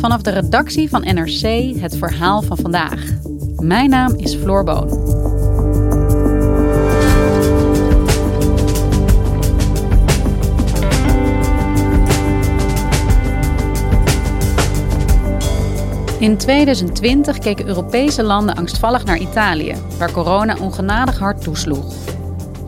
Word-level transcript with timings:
Vanaf 0.00 0.22
de 0.22 0.30
redactie 0.30 0.88
van 0.88 1.00
NRC 1.00 1.42
het 1.80 1.96
verhaal 1.96 2.42
van 2.42 2.56
vandaag. 2.56 3.04
Mijn 3.56 3.90
naam 3.90 4.14
is 4.16 4.34
Floor 4.34 4.64
Boon. 4.64 4.88
In 16.18 16.36
2020 16.36 17.38
keken 17.38 17.66
Europese 17.66 18.22
landen 18.22 18.54
angstvallig 18.54 19.04
naar 19.04 19.18
Italië, 19.18 19.74
waar 19.98 20.12
corona 20.12 20.56
ongenadig 20.60 21.18
hard 21.18 21.42
toesloeg. 21.42 21.94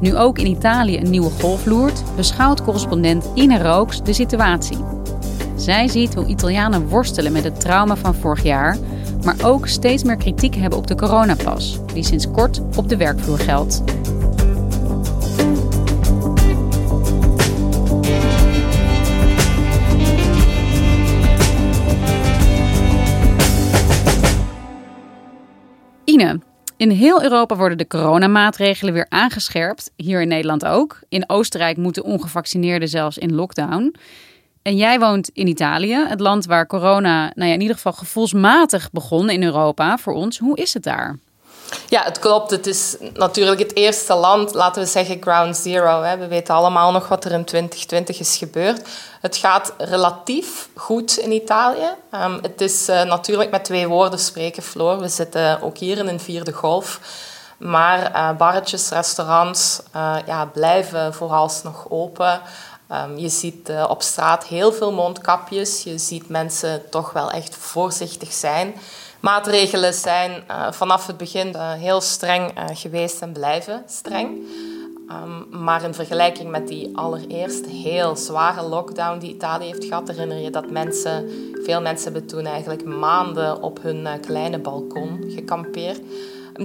Nu 0.01 0.17
ook 0.17 0.39
in 0.39 0.47
Italië 0.47 0.99
een 0.99 1.11
nieuwe 1.11 1.31
golf 1.31 1.67
loert, 1.67 2.03
beschouwt 2.17 2.63
correspondent 2.63 3.31
Ine 3.35 3.63
Rooks 3.63 4.03
de 4.03 4.13
situatie. 4.13 5.02
Zij 5.63 5.89
ziet 5.89 6.15
hoe 6.15 6.27
Italianen 6.27 6.89
worstelen 6.89 7.33
met 7.33 7.45
het 7.45 7.61
trauma 7.61 7.97
van 7.97 8.15
vorig 8.15 8.43
jaar, 8.43 8.79
maar 9.25 9.37
ook 9.45 9.67
steeds 9.67 10.05
meer 10.05 10.17
kritiek 10.17 10.55
hebben 10.55 10.79
op 10.79 10.87
de 10.87 10.95
coronapas, 10.95 11.79
die 11.87 12.05
sinds 12.05 12.31
kort 12.31 12.61
op 12.77 12.89
de 12.89 12.97
werkvloer 12.97 13.39
geldt. 13.39 13.83
Ine, 26.05 26.41
in 26.77 26.91
heel 26.91 27.23
Europa 27.23 27.57
worden 27.57 27.79
de 27.79 27.87
coronamaatregelen 27.87 28.95
weer 28.95 29.07
aangescherpt. 29.09 29.91
Hier 29.97 30.21
in 30.21 30.29
Nederland 30.29 30.65
ook. 30.65 31.01
In 31.09 31.25
Oostenrijk 31.27 31.77
moeten 31.77 32.05
ongevaccineerden 32.05 32.89
zelfs 32.89 33.19
in 33.19 33.35
lockdown. 33.35 33.95
En 34.63 34.77
jij 34.77 34.99
woont 34.99 35.29
in 35.29 35.47
Italië, 35.47 36.05
het 36.09 36.21
land 36.21 36.47
waar 36.47 36.67
corona 36.67 37.33
nou 37.35 37.49
ja, 37.49 37.55
in 37.55 37.61
ieder 37.61 37.77
geval 37.77 37.93
gevoelsmatig 37.93 38.91
begon 38.91 39.31
in 39.31 39.43
Europa 39.43 39.99
voor 39.99 40.13
ons. 40.13 40.39
Hoe 40.39 40.57
is 40.57 40.75
het 40.75 40.83
daar? 40.83 41.19
Ja, 41.89 42.03
het 42.03 42.19
klopt. 42.19 42.51
Het 42.51 42.67
is 42.67 42.97
natuurlijk 43.15 43.59
het 43.59 43.77
eerste 43.77 44.15
land, 44.15 44.55
laten 44.55 44.83
we 44.83 44.89
zeggen 44.89 45.23
ground 45.23 45.57
zero. 45.57 46.03
Hè. 46.03 46.17
We 46.17 46.27
weten 46.27 46.55
allemaal 46.55 46.93
nog 46.93 47.09
wat 47.09 47.25
er 47.25 47.33
in 47.33 47.45
2020 47.45 48.21
is 48.21 48.37
gebeurd. 48.37 48.89
Het 49.21 49.37
gaat 49.37 49.75
relatief 49.79 50.69
goed 50.75 51.19
in 51.19 51.33
Italië. 51.33 51.89
Um, 52.15 52.39
het 52.43 52.61
is 52.61 52.89
uh, 52.89 53.03
natuurlijk 53.03 53.51
met 53.51 53.65
twee 53.65 53.89
woorden 53.89 54.19
spreken, 54.19 54.63
Floor. 54.63 54.99
We 54.99 55.09
zitten 55.09 55.63
ook 55.63 55.79
hier 55.79 55.99
in 55.99 56.09
een 56.09 56.21
vierde 56.21 56.53
golf. 56.53 57.01
Maar 57.59 58.13
uh, 58.13 58.37
barretjes, 58.37 58.89
restaurants 58.89 59.81
uh, 59.97 60.17
ja, 60.27 60.45
blijven 60.45 61.15
vooralsnog 61.15 61.87
open. 61.89 62.41
Um, 62.93 63.19
je 63.19 63.29
ziet 63.29 63.73
op 63.89 64.03
straat 64.03 64.47
heel 64.47 64.73
veel 64.73 64.93
mondkapjes. 64.93 65.83
Je 65.83 65.99
ziet 65.99 66.29
mensen 66.29 66.83
toch 66.91 67.13
wel 67.13 67.31
echt 67.31 67.57
voorzichtig 67.57 68.33
zijn 68.33 68.75
maatregelen 69.23 69.95
zijn 69.95 70.45
uh, 70.51 70.73
vanaf 70.73 71.07
het 71.07 71.17
begin 71.17 71.49
uh, 71.49 71.73
heel 71.73 72.01
streng 72.01 72.53
geweest 72.73 73.21
en 73.21 73.33
blijven 73.33 73.83
streng. 73.87 74.47
Um, 75.11 75.63
maar 75.65 75.85
in 75.85 75.95
vergelijking 75.95 76.51
met 76.51 76.69
die 76.69 76.97
allereerste 76.97 77.69
heel 77.69 78.17
zware 78.17 78.63
lockdown 78.63 79.19
die 79.19 79.35
Italië 79.35 79.67
heeft 79.67 79.85
gehad, 79.85 80.09
herinner 80.09 80.39
je 80.39 80.51
dat 80.51 80.71
mensen, 80.71 81.31
veel 81.65 81.81
mensen 81.81 82.13
hebben 82.13 82.31
toen 82.31 82.47
eigenlijk 82.47 82.85
maanden 82.85 83.63
op 83.63 83.83
hun 83.83 84.09
kleine 84.21 84.59
balkon 84.59 85.25
gekampeerd. 85.29 86.01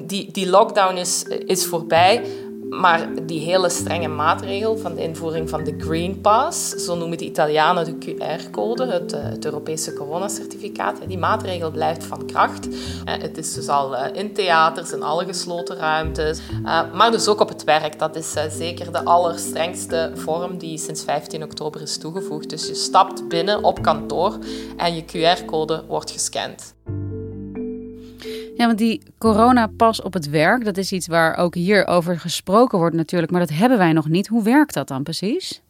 Die, 0.03 0.31
die 0.31 0.49
lockdown 0.49 0.95
is, 0.95 1.23
is 1.23 1.65
voorbij, 1.65 2.25
maar 2.69 3.09
die 3.25 3.39
hele 3.39 3.69
strenge 3.69 4.07
maatregel 4.07 4.77
van 4.77 4.95
de 4.95 5.01
invoering 5.01 5.49
van 5.49 5.63
de 5.63 5.75
Green 5.77 6.21
Pass, 6.21 6.69
zo 6.69 6.95
noemen 6.95 7.17
de 7.17 7.25
Italianen 7.25 7.85
de 7.85 7.97
QR-code, 7.97 8.85
het, 8.85 9.13
eh, 9.13 9.23
het, 9.23 9.45
Europese 9.45 9.93
coronacertificaat, 9.93 10.97
die 11.07 11.17
maatregel 11.17 11.71
blijft 11.71 12.03
van 12.03 12.25
kracht. 12.25 12.67
Eh, 13.05 13.13
het 13.17 13.37
is 13.37 13.53
dus 13.53 13.67
al 13.67 13.95
eh, 13.95 14.21
in 14.21 14.33
theaters, 14.33 14.91
in 14.91 15.03
alle 15.03 15.25
gesloten 15.25 15.75
ruimtes, 15.75 16.39
maar 16.93 17.11
dus 17.11 17.27
ook 17.27 17.39
op 17.39 17.49
het 17.49 17.63
werk. 17.63 17.99
Dat 17.99 18.15
is 18.15 18.33
zeker 18.49 18.91
de 18.91 19.03
allerstrengste 19.03 20.11
vorm 20.15 20.57
die 20.57 20.77
sinds 20.77 21.03
15 21.03 21.43
oktober 21.43 21.81
is 21.81 21.97
toegevoegd. 21.97 22.49
Dus 22.49 22.67
je 22.67 22.75
stapt 22.75 23.27
binnen 23.27 23.63
op 23.63 23.81
kantoor 23.81 24.37
en 24.77 24.95
je 24.95 25.03
QR-code 25.03 25.83
wordt 25.87 26.11
gescand. 26.11 26.75
Ja, 28.57 28.65
want 28.65 28.77
die 28.77 29.01
coronapas 29.17 30.01
op 30.01 30.13
het 30.13 30.29
werk, 30.29 30.65
dat 30.65 30.77
is 30.77 30.91
iets 30.91 31.07
waar 31.07 31.37
ook 31.37 31.55
hier 31.55 31.87
over 31.87 32.19
gesproken 32.19 32.77
wordt 32.77 32.95
natuurlijk, 32.95 33.31
maar 33.31 33.41
dat 33.41 33.57
hebben 33.57 33.77
wij 33.77 33.93
nog 33.93 34.07
niet. 34.07 34.27
Hoe 34.27 34.43
werkt 34.43 34.73
dat 34.73 34.87
dan 34.87 35.03
precies? 35.03 35.61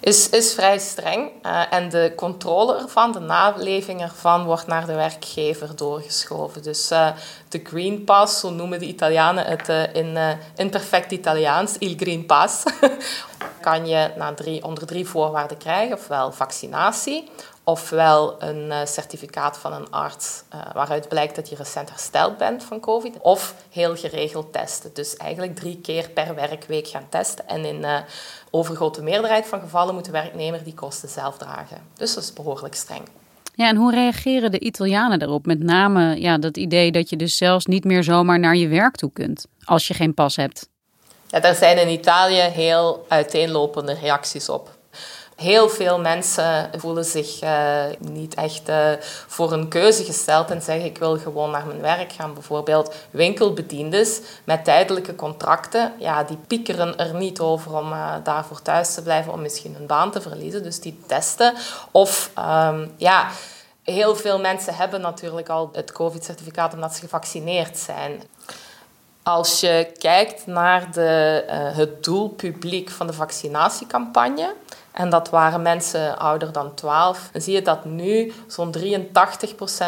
Is, 0.00 0.28
is 0.28 0.54
vrij 0.54 0.78
streng 0.78 1.30
uh, 1.42 1.72
en 1.72 1.88
de 1.88 2.12
controle 2.16 2.78
ervan, 2.78 3.12
de 3.12 3.18
naleving 3.18 4.00
ervan, 4.00 4.44
wordt 4.44 4.66
naar 4.66 4.86
de 4.86 4.94
werkgever 4.94 5.76
doorgeschoven. 5.76 6.62
Dus 6.62 6.92
uh, 6.92 7.10
de 7.48 7.60
Green 7.64 8.04
Pass, 8.04 8.40
zo 8.40 8.50
noemen 8.50 8.78
de 8.78 8.86
Italianen 8.86 9.44
het 9.44 9.68
in, 9.92 10.18
in 10.56 10.70
perfect 10.70 11.12
Italiaans, 11.12 11.76
il 11.78 11.94
Green 11.96 12.26
Pass, 12.26 12.62
kan 13.60 13.86
je 13.86 14.10
na 14.16 14.34
drie, 14.34 14.64
onder 14.64 14.86
drie 14.86 15.06
voorwaarden 15.06 15.56
krijgen, 15.56 15.96
ofwel 15.96 16.32
vaccinatie, 16.32 17.30
ofwel 17.70 18.42
een 18.42 18.70
eh, 18.70 18.86
certificaat 18.86 19.58
van 19.58 19.72
een 19.72 19.90
arts 19.90 20.42
uh, 20.54 20.60
waaruit 20.72 21.08
blijkt 21.08 21.36
dat 21.36 21.48
je 21.48 21.56
recent 21.56 21.88
hersteld 21.88 22.36
bent 22.36 22.64
van 22.64 22.80
COVID, 22.80 23.14
of 23.20 23.54
heel 23.70 23.96
geregeld 23.96 24.52
testen. 24.52 24.90
Dus 24.94 25.16
eigenlijk 25.16 25.56
drie 25.56 25.80
keer 25.80 26.10
per 26.10 26.34
werkweek 26.34 26.88
gaan 26.88 27.06
testen. 27.08 27.48
En 27.48 27.64
in 27.64 27.80
uh, 27.80 27.98
overgrote 28.50 29.02
meerderheid 29.02 29.46
van 29.46 29.60
gevallen 29.60 29.94
moet 29.94 30.04
de 30.04 30.10
werknemer 30.10 30.64
die 30.64 30.74
kosten 30.74 31.08
zelf 31.08 31.36
dragen. 31.36 31.78
Dus 31.94 32.14
dat 32.14 32.22
is 32.22 32.32
behoorlijk 32.32 32.74
streng. 32.74 33.02
Ja, 33.54 33.68
en 33.68 33.76
hoe 33.76 33.90
reageren 33.90 34.50
de 34.50 34.60
Italianen 34.60 35.22
erop? 35.22 35.46
Met 35.46 35.62
name 35.62 36.20
ja, 36.20 36.38
dat 36.38 36.56
idee 36.56 36.92
dat 36.92 37.10
je 37.10 37.16
dus 37.16 37.36
zelfs 37.36 37.66
niet 37.66 37.84
meer 37.84 38.04
zomaar 38.04 38.38
naar 38.38 38.56
je 38.56 38.68
werk 38.68 38.96
toe 38.96 39.12
kunt 39.12 39.46
als 39.64 39.88
je 39.88 39.94
geen 39.94 40.14
pas 40.14 40.36
hebt. 40.36 40.68
Ja, 41.26 41.40
daar 41.40 41.54
zijn 41.54 41.78
in 41.78 41.88
Italië 41.88 42.40
heel 42.40 43.04
uiteenlopende 43.08 43.92
reacties 43.92 44.48
op. 44.48 44.78
Heel 45.40 45.68
veel 45.68 46.00
mensen 46.00 46.70
voelen 46.76 47.04
zich 47.04 47.42
uh, 47.42 47.82
niet 47.98 48.34
echt 48.34 48.68
uh, 48.68 48.90
voor 49.26 49.52
een 49.52 49.68
keuze 49.68 50.04
gesteld 50.04 50.50
en 50.50 50.62
zeggen 50.62 50.84
ik 50.84 50.98
wil 50.98 51.18
gewoon 51.18 51.50
naar 51.50 51.66
mijn 51.66 51.80
werk 51.80 52.12
gaan. 52.12 52.34
Bijvoorbeeld 52.34 52.94
winkelbediendes 53.10 54.20
met 54.44 54.64
tijdelijke 54.64 55.14
contracten, 55.14 55.92
ja, 55.98 56.24
die 56.24 56.36
piekeren 56.46 56.98
er 56.98 57.14
niet 57.14 57.40
over 57.40 57.76
om 57.76 57.92
uh, 57.92 58.14
daarvoor 58.24 58.62
thuis 58.62 58.94
te 58.94 59.02
blijven, 59.02 59.32
om 59.32 59.42
misschien 59.42 59.74
hun 59.74 59.86
baan 59.86 60.10
te 60.10 60.20
verliezen. 60.20 60.62
Dus 60.62 60.80
die 60.80 61.00
testen. 61.06 61.54
Of 61.90 62.30
um, 62.38 62.94
ja, 62.96 63.28
heel 63.82 64.16
veel 64.16 64.40
mensen 64.40 64.74
hebben 64.74 65.00
natuurlijk 65.00 65.48
al 65.48 65.70
het 65.72 65.92
COVID-certificaat 65.92 66.74
omdat 66.74 66.94
ze 66.94 67.00
gevaccineerd 67.00 67.78
zijn. 67.78 68.22
Als 69.22 69.60
je 69.60 69.92
kijkt 69.98 70.46
naar 70.46 70.92
de, 70.92 71.44
het 71.50 72.04
doelpubliek 72.04 72.90
van 72.90 73.06
de 73.06 73.12
vaccinatiecampagne, 73.12 74.54
en 74.92 75.10
dat 75.10 75.30
waren 75.30 75.62
mensen 75.62 76.18
ouder 76.18 76.52
dan 76.52 76.74
12. 76.74 77.28
Dan 77.32 77.40
zie 77.40 77.54
je 77.54 77.62
dat 77.62 77.84
nu 77.84 78.32
zo'n 78.46 78.74
83% 78.78 79.12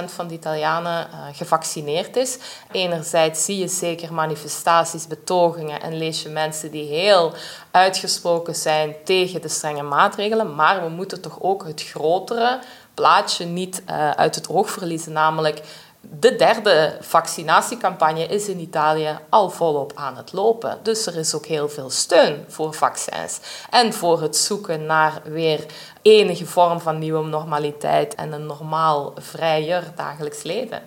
van 0.06 0.26
de 0.28 0.34
Italianen 0.34 1.08
uh, 1.10 1.18
gevaccineerd 1.32 2.16
is. 2.16 2.38
Enerzijds 2.70 3.44
zie 3.44 3.58
je 3.58 3.68
zeker 3.68 4.12
manifestaties, 4.12 5.06
betogingen 5.06 5.82
en 5.82 5.98
lees 5.98 6.22
je 6.22 6.28
mensen 6.28 6.70
die 6.70 6.84
heel 6.84 7.32
uitgesproken 7.70 8.54
zijn 8.54 8.94
tegen 9.04 9.40
de 9.40 9.48
strenge 9.48 9.82
maatregelen. 9.82 10.54
Maar 10.54 10.82
we 10.82 10.88
moeten 10.88 11.20
toch 11.20 11.38
ook 11.40 11.64
het 11.66 11.82
grotere 11.82 12.58
plaatje 12.94 13.44
niet 13.44 13.82
uit 14.16 14.34
het 14.34 14.48
oog 14.48 14.70
verliezen. 14.70 15.12
Namelijk, 15.12 15.62
de 16.10 16.36
derde 16.36 16.96
vaccinatiecampagne 17.00 18.26
is 18.26 18.48
in 18.48 18.58
Italië 18.58 19.18
al 19.28 19.50
volop 19.50 19.92
aan 19.94 20.16
het 20.16 20.32
lopen. 20.32 20.78
Dus 20.82 21.06
er 21.06 21.16
is 21.16 21.34
ook 21.34 21.46
heel 21.46 21.68
veel 21.68 21.90
steun 21.90 22.44
voor 22.48 22.74
vaccins. 22.74 23.40
En 23.70 23.92
voor 23.92 24.22
het 24.22 24.36
zoeken 24.36 24.86
naar 24.86 25.20
weer 25.24 25.66
enige 26.02 26.46
vorm 26.46 26.80
van 26.80 26.98
nieuwe 26.98 27.26
normaliteit 27.28 28.14
en 28.14 28.32
een 28.32 28.46
normaal, 28.46 29.14
vrijer 29.18 29.84
dagelijks 29.96 30.42
leven. 30.42 30.82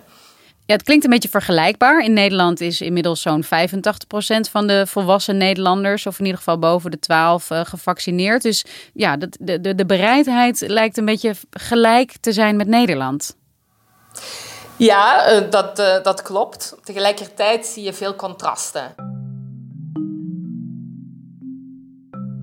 Ja, 0.66 0.74
het 0.74 0.82
klinkt 0.82 1.04
een 1.04 1.10
beetje 1.10 1.28
vergelijkbaar. 1.28 2.04
In 2.04 2.12
Nederland 2.12 2.60
is 2.60 2.80
inmiddels 2.80 3.22
zo'n 3.22 3.44
85% 3.44 3.48
van 4.50 4.66
de 4.66 4.86
volwassen 4.86 5.36
Nederlanders, 5.36 6.06
of 6.06 6.18
in 6.18 6.24
ieder 6.24 6.38
geval 6.38 6.58
boven 6.58 6.90
de 6.90 6.98
12, 6.98 7.50
uh, 7.50 7.60
gevaccineerd. 7.64 8.42
Dus 8.42 8.64
ja, 8.92 9.16
de, 9.16 9.60
de, 9.60 9.74
de 9.74 9.86
bereidheid 9.86 10.60
lijkt 10.66 10.96
een 10.96 11.04
beetje 11.04 11.34
gelijk 11.50 12.12
te 12.20 12.32
zijn 12.32 12.56
met 12.56 12.66
Nederland. 12.66 13.36
Ja, 14.78 15.24
eh, 15.24 15.50
dat, 15.50 15.78
uh, 15.78 16.02
dat 16.02 16.22
klopt. 16.22 16.76
Tegelijkertijd 16.84 17.66
zie 17.66 17.84
je 17.84 17.92
veel 17.92 18.14
contrasten. 18.14 18.94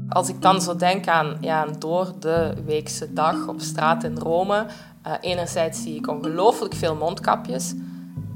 Als 0.09 0.29
ik 0.29 0.41
dan 0.41 0.61
zo 0.61 0.75
denk 0.75 1.07
aan 1.07 1.37
ja, 1.41 1.65
door 1.79 2.13
de 2.19 2.53
weekse 2.65 3.13
dag 3.13 3.47
op 3.47 3.61
straat 3.61 4.03
in 4.03 4.17
Rome, 4.17 4.65
uh, 5.07 5.13
enerzijds 5.21 5.81
zie 5.81 5.95
ik 5.95 6.07
ongelooflijk 6.07 6.73
veel 6.73 6.95
mondkapjes. 6.95 7.73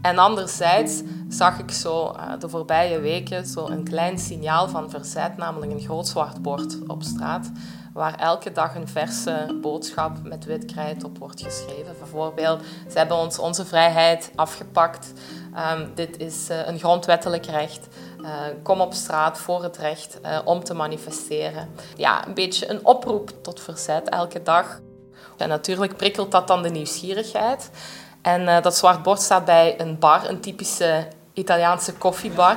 En 0.08 0.18
anderzijds 0.18 1.02
zag 1.30 1.60
ik 1.60 1.72
zo 1.72 2.16
de 2.40 2.50
voorbije 2.50 3.00
weken 3.00 3.46
zo 3.46 3.66
een 3.66 3.84
klein 3.84 4.20
signaal 4.20 4.68
van 4.68 4.90
verzet, 4.90 5.38
namelijk 5.38 5.72
een 5.72 5.80
groot 5.80 6.08
zwart 6.08 6.42
bord 6.42 6.78
op 6.88 7.04
straat 7.04 7.52
waar 7.94 8.16
elke 8.16 8.52
dag 8.52 8.76
een 8.76 8.88
verse 8.88 9.58
boodschap 9.62 10.24
met 10.24 10.46
wit 10.46 10.66
krijt 10.66 11.04
op 11.04 11.18
wordt 11.18 11.42
geschreven. 11.42 11.96
Bijvoorbeeld, 12.00 12.62
ze 12.92 12.98
hebben 12.98 13.18
ons 13.18 13.40
onze 13.40 13.66
vrijheid 13.66 14.32
afgepakt. 14.36 15.14
Um, 15.74 15.92
dit 15.96 16.18
is 16.18 16.50
uh, 16.50 16.68
een 16.68 16.80
grondwettelijk 16.80 17.46
recht. 17.46 17.88
Uh, 18.22 18.30
kom 18.64 18.82
op 18.82 18.94
straat 18.94 19.38
voor 19.38 19.64
het 19.64 19.78
recht 19.78 20.20
om 20.46 20.64
te 20.64 20.74
manifesteren. 20.74 21.70
Ja, 21.96 22.28
een 22.28 22.34
beetje 22.34 22.70
een 22.70 22.86
oproep 22.86 23.44
tot 23.44 23.60
verzet 23.60 24.10
elke 24.10 24.44
dag. 24.44 24.80
En 25.38 25.50
natuurlijk 25.50 25.98
prikkelt 25.98 26.32
dat 26.32 26.48
dan 26.48 26.62
de 26.62 26.70
nieuwsgierigheid. 26.70 27.70
En 28.28 28.62
dat 28.62 28.78
zwart 28.78 29.04
bord 29.04 29.22
staat 29.22 29.46
bij 29.46 29.76
een 29.78 30.00
bar, 30.00 30.30
een 30.30 30.40
typische 30.40 31.08
Italiaanse 31.34 31.94
koffiebar. 31.94 32.56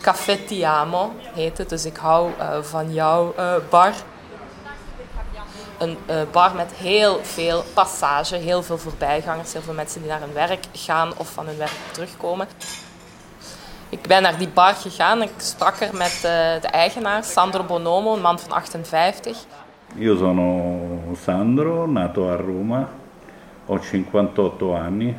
Café 0.00 0.36
Ti 0.36 0.62
Amo 0.62 1.12
heet 1.34 1.58
het, 1.58 1.68
dus 1.68 1.84
ik 1.84 1.96
hou 1.96 2.30
van 2.60 2.92
jouw 2.92 3.34
bar 3.70 3.92
een 5.78 5.98
bar 6.32 6.54
met 6.54 6.72
heel 6.72 7.18
veel 7.22 7.64
passage, 7.74 8.36
heel 8.36 8.62
veel 8.62 8.78
voorbijgangers, 8.78 9.52
heel 9.52 9.62
veel 9.62 9.74
mensen 9.74 10.00
die 10.00 10.10
naar 10.10 10.20
hun 10.20 10.32
werk 10.32 10.64
gaan 10.72 11.12
of 11.16 11.28
van 11.28 11.46
hun 11.46 11.56
werk 11.56 11.76
terugkomen. 11.90 12.48
Ik 13.88 14.02
ben 14.02 14.22
naar 14.22 14.38
die 14.38 14.48
bar 14.48 14.74
gegaan. 14.74 15.22
Ik 15.22 15.32
sprak 15.36 15.80
er 15.80 15.96
met 15.96 16.18
de 16.60 16.68
eigenaar, 16.70 17.24
Sandro 17.24 17.62
Bonomo, 17.62 18.14
een 18.14 18.20
man 18.20 18.38
van 18.38 18.52
58. 18.52 19.44
Io 19.98 20.16
sono 20.16 21.14
Sandro, 21.24 21.86
nato 21.86 22.30
a 22.30 22.36
Roma, 22.36 22.88
ho 23.72 23.78
58 23.78 24.74
anni. 24.74 25.14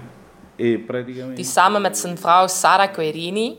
E 0.55 0.79
praticamente... 0.79 1.35
Die 1.35 1.45
samen 1.45 1.81
met 1.81 1.97
zijn 1.97 2.17
vrouw 2.17 2.47
Sara 2.47 2.87
Querini 2.87 3.57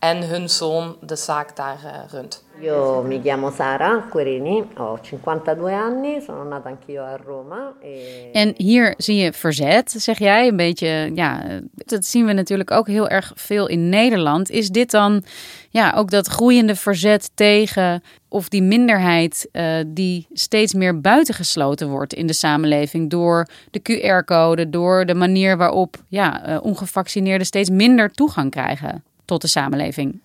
en 0.00 0.28
hun 0.28 0.48
zoon 0.48 0.96
de 1.00 1.16
zaak 1.16 1.56
daar 1.56 1.80
uh, 1.84 1.90
runt. 2.10 2.44
Io 2.62 3.02
mi 3.02 3.20
chiamo 3.22 3.50
Sara 3.50 4.06
Querini, 4.10 4.64
ho 4.74 4.98
52 5.00 5.72
anni, 5.72 6.20
sono 6.20 6.44
nata 6.44 6.68
anch'io 6.68 7.02
a 7.02 7.16
Roma. 7.16 7.72
E... 7.82 8.30
En 8.32 8.54
hier 8.56 8.94
zie 8.96 9.16
je 9.16 9.32
verzet, 9.32 9.90
zeg 9.90 10.18
jij, 10.18 10.48
een 10.48 10.56
beetje, 10.56 11.10
ja, 11.14 11.60
dat 11.74 12.04
zien 12.04 12.26
we 12.26 12.32
natuurlijk 12.32 12.70
ook 12.70 12.86
heel 12.86 13.08
erg 13.08 13.32
veel 13.34 13.66
in 13.66 13.88
Nederland. 13.88 14.50
Is 14.50 14.68
dit 14.68 14.90
dan, 14.90 15.22
ja, 15.70 15.92
ook 15.96 16.10
dat 16.10 16.26
groeiende 16.26 16.76
verzet 16.76 17.30
tegen 17.34 18.02
of 18.28 18.48
die 18.48 18.62
minderheid 18.62 19.48
uh, 19.52 19.74
die 19.86 20.26
steeds 20.32 20.74
meer 20.74 21.00
buitengesloten 21.00 21.88
wordt 21.88 22.14
in 22.14 22.26
de 22.26 22.32
samenleving 22.32 23.10
door 23.10 23.46
de 23.70 23.80
QR-code, 23.82 24.70
door 24.70 25.06
de 25.06 25.14
manier 25.14 25.56
waarop, 25.56 25.96
ja, 26.08 26.48
uh, 26.48 26.58
ongevaccineerden 26.62 27.46
steeds 27.46 27.70
minder 27.70 28.10
toegang 28.10 28.50
krijgen 28.50 29.02
tot 29.30 29.40
de 29.40 29.48
samenleving? 29.48 30.22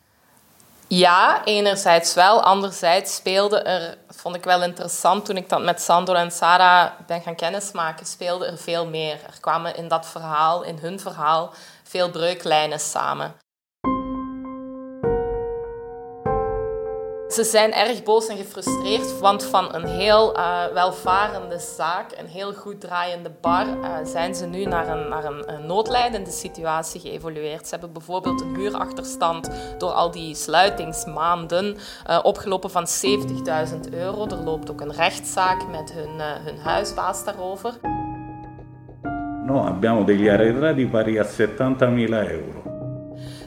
Ja, 0.88 1.46
enerzijds 1.46 2.14
wel. 2.14 2.42
Anderzijds 2.42 3.16
speelde 3.16 3.60
er, 3.60 3.98
vond 4.10 4.36
ik 4.36 4.44
wel 4.44 4.64
interessant 4.64 5.26
toen 5.26 5.38
ik 5.38 5.50
dat 5.50 5.64
met 5.64 5.82
Sandro 5.82 6.14
en 6.14 6.32
Sarah 6.32 6.92
ben 7.08 7.22
gaan 7.22 7.36
kennismaken, 7.36 8.06
speelde 8.06 8.46
er 8.46 8.58
veel 8.58 8.86
meer. 8.88 9.14
Er 9.14 9.40
kwamen 9.40 9.76
in 9.76 9.88
dat 9.88 10.06
verhaal, 10.06 10.64
in 10.64 10.78
hun 10.78 11.00
verhaal, 11.00 11.54
veel 11.84 12.10
breuklijnen 12.10 12.80
samen. 12.80 13.36
Ze 17.36 17.44
zijn 17.44 17.74
erg 17.74 18.04
boos 18.04 18.28
en 18.28 18.38
gefrustreerd, 18.38 19.20
want 19.20 19.44
van 19.44 19.76
een 19.76 19.86
heel 19.86 20.38
uh, 20.38 20.66
welvarende 20.74 21.60
zaak, 21.60 22.12
een 22.20 22.28
heel 22.28 22.54
goed 22.54 22.82
draaiende 22.82 23.32
bar, 23.42 23.66
uh, 23.68 23.96
zijn 24.04 24.36
ze 24.36 24.46
nu 24.46 24.66
naar, 24.66 24.88
een, 24.88 25.10
naar 25.10 25.26
een, 25.26 25.66
noodlijdende 25.66 26.30
situatie 26.32 27.02
geëvolueerd. 27.02 27.68
Ze 27.68 27.70
hebben 27.70 27.94
bijvoorbeeld 27.94 28.42
een 28.42 28.56
huurachterstand 28.56 29.50
door 29.78 29.92
al 29.92 30.12
die 30.12 30.36
sluitingsmaanden 30.36 31.78
uh, 32.10 32.20
opgelopen 32.24 32.72
van 32.72 32.88
70.000 32.88 33.94
euro. 33.94 34.26
Er 34.28 34.44
loopt 34.44 34.72
ook 34.72 34.82
een 34.82 34.94
rechtszaak 34.94 35.68
met 35.68 35.94
hun, 35.94 36.20
hun 36.20 36.58
huisbaas 36.58 37.24
daarover. 37.24 37.74
No, 39.46 39.60
abbiamo 39.60 40.04
degli 40.04 40.30
arretrati 40.30 40.88
pari 40.88 41.20
a 41.20 41.26
70.000 41.26 41.50
euro. 41.90 42.65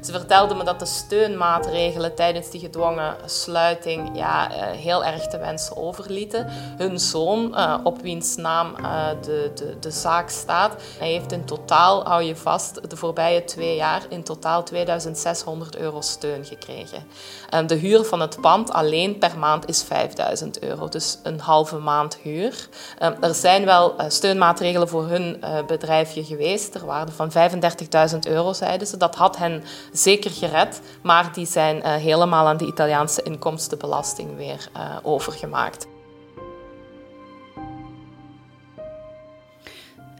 Ze 0.08 0.14
vertelde 0.14 0.55
me 0.55 0.64
dat 0.64 0.78
de 0.78 0.87
steunmaatregelen 0.87 2.14
tijdens 2.14 2.50
die 2.50 2.60
gedwongen 2.60 3.16
sluiting 3.25 4.10
ja, 4.12 4.52
eh, 4.52 4.70
heel 4.70 5.05
erg 5.05 5.26
te 5.26 5.38
wensen 5.38 5.76
overlieten. 5.76 6.46
Hun 6.76 7.00
zoon, 7.00 7.55
uh, 7.55 7.78
op 7.82 8.00
wiens 8.00 8.37
naam 8.37 8.75
uh, 8.81 9.08
de, 9.22 9.50
de, 9.55 9.76
de 9.81 9.90
zaak 9.90 10.28
staat, 10.28 10.82
hij 10.99 11.08
heeft 11.08 11.32
in 11.32 11.44
totaal, 11.44 12.05
hou 12.05 12.22
je 12.22 12.37
vast, 12.37 12.90
de 12.90 12.96
voorbije 12.96 13.44
twee 13.44 13.76
jaar 13.76 14.02
in 14.08 14.22
totaal 14.22 14.62
2600 14.62 15.76
euro 15.76 16.00
steun 16.00 16.44
gekregen. 16.44 17.06
de 17.66 17.75
huur 17.75 18.04
van 18.04 18.20
het 18.20 18.40
pand 18.40 18.70
alleen 18.70 19.19
per 19.19 19.38
maand 19.38 19.69
is 19.69 19.82
5000 19.82 20.62
euro, 20.62 20.88
dus 20.88 21.19
een 21.22 21.40
halve 21.40 21.76
maand 21.76 22.16
huur. 22.16 22.69
er 23.20 23.34
zijn 23.34 23.64
wel 23.64 23.94
steunmaatregelen 24.08 24.88
voor 24.88 25.06
hun 25.06 25.44
bedrijfje 25.66 26.25
geweest, 26.25 26.72
ter 26.72 26.87
waarde 26.87 27.12
van 27.12 27.32
35.000 28.12 28.19
euro, 28.28 28.52
zeiden 28.52 28.87
ze. 28.87 28.96
Dat 28.96 29.14
had 29.14 29.37
hen 29.37 29.62
zeker 30.00 30.31
gered, 30.31 30.81
maar 31.02 31.33
die 31.33 31.47
zijn 31.47 31.76
uh, 31.76 31.95
helemaal 31.95 32.47
aan 32.47 32.57
de 32.57 32.67
Italiaanse 32.67 33.23
inkomstenbelasting 33.23 34.37
weer 34.37 34.69
uh, 34.76 34.97
overgemaakt. 35.02 35.87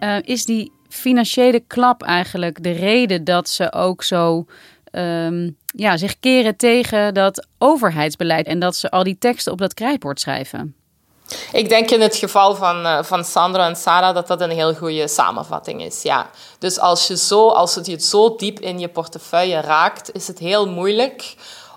Uh, 0.01 0.17
is 0.23 0.45
die 0.45 0.73
financiële 0.89 1.61
klap 1.61 2.03
eigenlijk 2.03 2.63
de 2.63 2.71
reden 2.71 3.25
dat 3.25 3.49
ze 3.49 3.73
ook 3.73 4.03
zo 4.03 4.47
um, 4.93 5.57
ja, 5.67 5.97
zich 5.97 6.19
keren 6.21 6.57
tegen 6.57 7.15
dat 7.15 7.47
overheidsbeleid 7.59 8.47
en 8.47 8.59
dat 8.59 8.77
ze 8.77 8.91
al 8.91 9.05
die 9.05 9.19
teksten 9.19 9.53
op 9.53 9.59
dat 9.59 9.75
krijtbord 9.75 10.21
schrijven? 10.21 10.75
Ik 11.53 11.69
denk 11.69 11.91
in 11.91 12.01
het 12.01 12.17
geval 12.17 12.55
van, 12.55 12.87
uh, 12.87 12.99
van 13.03 13.25
Sandra 13.25 13.67
en 13.67 13.77
Sarah 13.77 14.15
dat 14.15 14.27
dat 14.27 14.41
een 14.41 14.51
heel 14.51 14.75
goede 14.75 15.09
samenvatting 15.09 15.83
is. 15.83 16.03
Ja. 16.03 16.31
Dus 16.59 16.79
als, 16.79 17.07
je 17.07 17.17
zo, 17.17 17.49
als 17.49 17.75
het 17.75 17.87
je 17.87 18.01
zo 18.01 18.37
diep 18.37 18.61
in 18.61 18.79
je 18.79 18.89
portefeuille 18.89 19.61
raakt, 19.61 20.15
is 20.15 20.27
het 20.27 20.39
heel 20.39 20.69
moeilijk 20.69 21.35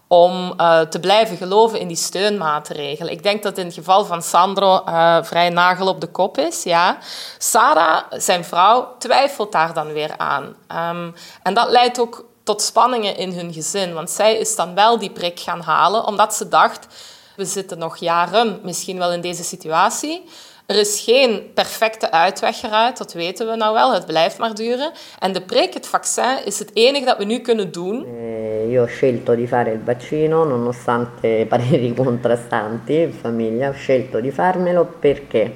om 0.07 0.53
uh, 0.57 0.79
te 0.79 0.99
blijven 0.99 1.37
geloven 1.37 1.79
in 1.79 1.87
die 1.87 1.97
steunmaatregelen. 1.97 3.11
Ik 3.11 3.23
denk 3.23 3.43
dat 3.43 3.57
in 3.57 3.65
het 3.65 3.73
geval 3.73 4.05
van 4.05 4.21
Sandro 4.21 4.83
uh, 4.87 5.17
vrij 5.21 5.49
nagel 5.49 5.87
op 5.87 6.01
de 6.01 6.07
kop 6.07 6.37
is. 6.37 6.63
Ja. 6.63 6.97
Sarah, 7.37 8.03
zijn 8.09 8.45
vrouw, 8.45 8.95
twijfelt 8.97 9.51
daar 9.51 9.73
dan 9.73 9.93
weer 9.93 10.17
aan. 10.17 10.55
Um, 10.93 11.15
en 11.43 11.53
dat 11.53 11.69
leidt 11.69 11.99
ook 11.99 12.25
tot 12.43 12.61
spanningen 12.61 13.15
in 13.17 13.33
hun 13.33 13.53
gezin. 13.53 13.93
Want 13.93 14.09
zij 14.09 14.37
is 14.37 14.55
dan 14.55 14.75
wel 14.75 14.99
die 14.99 15.11
prik 15.11 15.39
gaan 15.39 15.61
halen, 15.61 16.05
omdat 16.05 16.35
ze 16.35 16.47
dacht 16.47 16.87
we 17.35 17.45
zitten 17.45 17.77
nog 17.77 17.97
jaren 17.97 18.59
misschien 18.63 18.97
wel 18.97 19.13
in 19.13 19.21
deze 19.21 19.43
situatie. 19.43 20.23
Er 20.65 20.77
is 20.77 21.01
geen 21.05 21.51
perfecte 21.53 22.11
uitweg 22.11 22.63
eruit, 22.63 22.97
dat 22.97 23.13
weten 23.13 23.49
we 23.49 23.55
nou 23.55 23.73
wel. 23.73 23.93
Het 23.93 24.05
blijft 24.05 24.37
maar 24.37 24.55
duren. 24.55 24.91
En 25.19 25.31
de 25.31 25.41
prik, 25.41 25.73
het 25.73 25.87
vaccin, 25.87 26.45
is 26.45 26.59
het 26.59 26.71
enige 26.73 27.05
dat 27.05 27.17
we 27.17 27.25
nu 27.25 27.39
kunnen 27.39 27.71
doen. 27.71 28.05
Eh, 28.05 28.71
io 28.71 28.81
ho 28.81 28.87
scelto 28.87 29.35
di 29.35 29.47
fare 29.47 29.71
il 29.71 29.81
vaccino 29.85 30.43
nonostante 30.43 31.45
pareri 31.49 31.93
contrastanti 32.03 33.01
in 33.01 33.13
famiglia. 33.13 33.67
Ho 33.67 33.73
scelto 33.73 34.19
di 34.19 34.31
farmelo 34.31 34.85
perché 34.99 35.53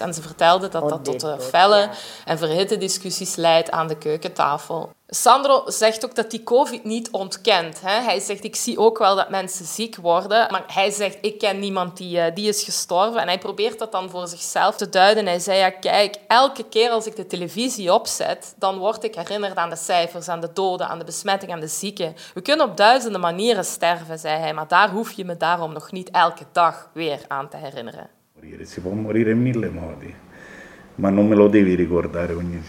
En 0.00 0.14
ze 0.14 0.22
vertelde 0.22 0.68
dat 0.68 0.88
dat 0.88 1.04
tot 1.04 1.44
felle 1.44 1.88
en 2.24 2.38
verhitte 2.38 2.76
discussies 2.76 3.36
leidt 3.36 3.70
aan 3.70 3.88
de 3.88 3.98
keukentafel. 3.98 4.94
Sandro 5.08 5.62
zegt 5.66 6.04
ook 6.04 6.14
dat 6.14 6.32
hij 6.32 6.42
COVID 6.42 6.84
niet 6.84 7.10
ontkent. 7.10 7.80
Hè. 7.80 8.00
Hij 8.00 8.20
zegt, 8.20 8.44
ik 8.44 8.56
zie 8.56 8.78
ook 8.78 8.98
wel 8.98 9.16
dat 9.16 9.30
mensen 9.30 9.64
ziek 9.64 9.96
worden. 9.96 10.46
Maar 10.50 10.64
hij 10.66 10.90
zegt, 10.90 11.18
ik 11.20 11.38
ken 11.38 11.58
niemand 11.58 11.96
die, 11.96 12.20
eh, 12.20 12.34
die 12.34 12.48
is 12.48 12.62
gestorven. 12.62 13.20
En 13.20 13.26
hij 13.26 13.38
probeert 13.38 13.78
dat 13.78 13.92
dan 13.92 14.10
voor 14.10 14.28
zichzelf 14.28 14.76
te 14.76 14.88
duiden. 14.88 15.26
Hij 15.26 15.38
zei, 15.38 15.58
ja, 15.58 15.70
kijk, 15.70 16.16
elke 16.28 16.62
keer 16.62 16.90
als 16.90 17.06
ik 17.06 17.16
de 17.16 17.26
televisie 17.26 17.92
opzet, 17.92 18.54
dan 18.56 18.78
word 18.78 19.04
ik 19.04 19.14
herinnerd 19.14 19.56
aan 19.56 19.70
de 19.70 19.76
cijfers, 19.76 20.28
aan 20.28 20.40
de 20.40 20.52
doden, 20.52 20.88
aan 20.88 20.98
de 20.98 21.04
besmetting, 21.04 21.52
aan 21.52 21.60
de 21.60 21.68
zieken. 21.68 22.14
We 22.34 22.40
kunnen 22.40 22.68
op 22.68 22.76
duizenden 22.76 23.20
manieren 23.20 23.64
sterven, 23.64 24.18
zei 24.18 24.38
hij. 24.38 24.54
Maar 24.54 24.68
daar 24.68 24.90
hoef 24.90 25.12
je 25.12 25.24
me 25.24 25.36
daarom 25.36 25.72
nog 25.72 25.92
niet 25.92 26.10
elke 26.10 26.44
dag 26.52 26.90
weer 26.92 27.20
aan 27.28 27.48
te 27.48 27.56
herinneren. 27.56 28.15
Si 28.62 28.80
può 28.80 28.90
in 28.90 29.42
mille 29.42 29.70
modi, 29.70 30.14
ma 30.96 31.10
non 31.10 31.26
me 31.26 31.34
lo 31.34 31.48
devi 31.48 31.74
ricordare 31.74 32.34
ogni. 32.34 32.62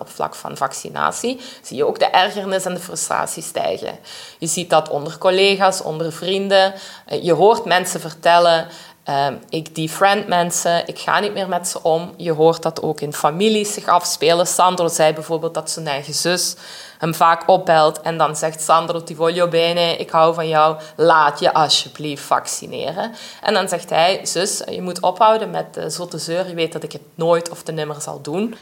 Op 0.00 0.08
vlak 0.08 0.34
van 0.34 0.56
vaccinatie 0.56 1.40
zie 1.62 1.76
je 1.76 1.86
ook 1.86 1.98
de 1.98 2.04
ergernis 2.04 2.64
en 2.64 2.74
de 2.74 2.80
frustratie 2.80 3.42
stijgen. 3.42 3.98
Je 4.38 4.46
ziet 4.46 4.70
dat 4.70 4.88
onder 4.88 5.18
collega's, 5.18 5.82
onder 5.82 6.12
vrienden. 6.12 6.74
Eh, 7.06 7.24
je 7.24 7.32
hoort 7.32 7.64
mensen 7.64 8.00
vertellen: 8.00 8.66
uh, 9.08 9.26
ik 9.48 9.74
defriend 9.74 10.28
mensen, 10.28 10.86
ik 10.86 10.98
ga 10.98 11.20
niet 11.20 11.32
meer 11.32 11.48
met 11.48 11.68
ze 11.68 11.82
om. 11.82 12.12
Je 12.16 12.32
hoort 12.32 12.62
dat 12.62 12.82
ook 12.82 13.00
in 13.00 13.12
families 13.12 13.72
zich 13.72 13.86
afspelen. 13.86 14.46
Sandro 14.46 14.88
zei 14.88 15.12
bijvoorbeeld 15.12 15.54
dat 15.54 15.70
zijn 15.70 15.86
eigen 15.86 16.14
zus 16.14 16.56
hem 16.98 17.14
vaak 17.14 17.48
opbelt 17.48 18.00
en 18.00 18.18
dan 18.18 18.36
zegt 18.36 18.60
Sandro 18.60 19.02
ti 19.02 19.14
voglio 19.14 19.48
bene, 19.48 19.96
ik 19.96 20.10
hou 20.10 20.34
van 20.34 20.48
jou, 20.48 20.76
laat 20.96 21.40
je 21.40 21.52
alsjeblieft 21.52 22.22
vaccineren. 22.22 23.12
En 23.42 23.54
dan 23.54 23.68
zegt 23.68 23.90
hij, 23.90 24.20
zus, 24.22 24.62
je 24.70 24.82
moet 24.82 25.00
ophouden 25.00 25.50
met 25.50 25.84
zotte 25.86 26.18
zeur, 26.18 26.48
je 26.48 26.54
weet 26.54 26.72
dat 26.72 26.82
ik 26.82 26.92
het 26.92 27.02
nooit 27.14 27.50
of 27.50 27.62
te 27.62 27.72
nimmer 27.72 28.00
zal 28.00 28.20
doen. 28.22 28.54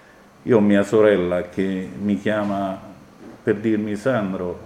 Io 0.43 0.61
mia 0.61 0.83
sorella 0.83 1.43
che 1.49 1.89
mi 2.03 2.21
chiama 2.21 2.81
per 3.43 3.61
dirmi 3.61 3.97
Sandro, 3.97 4.59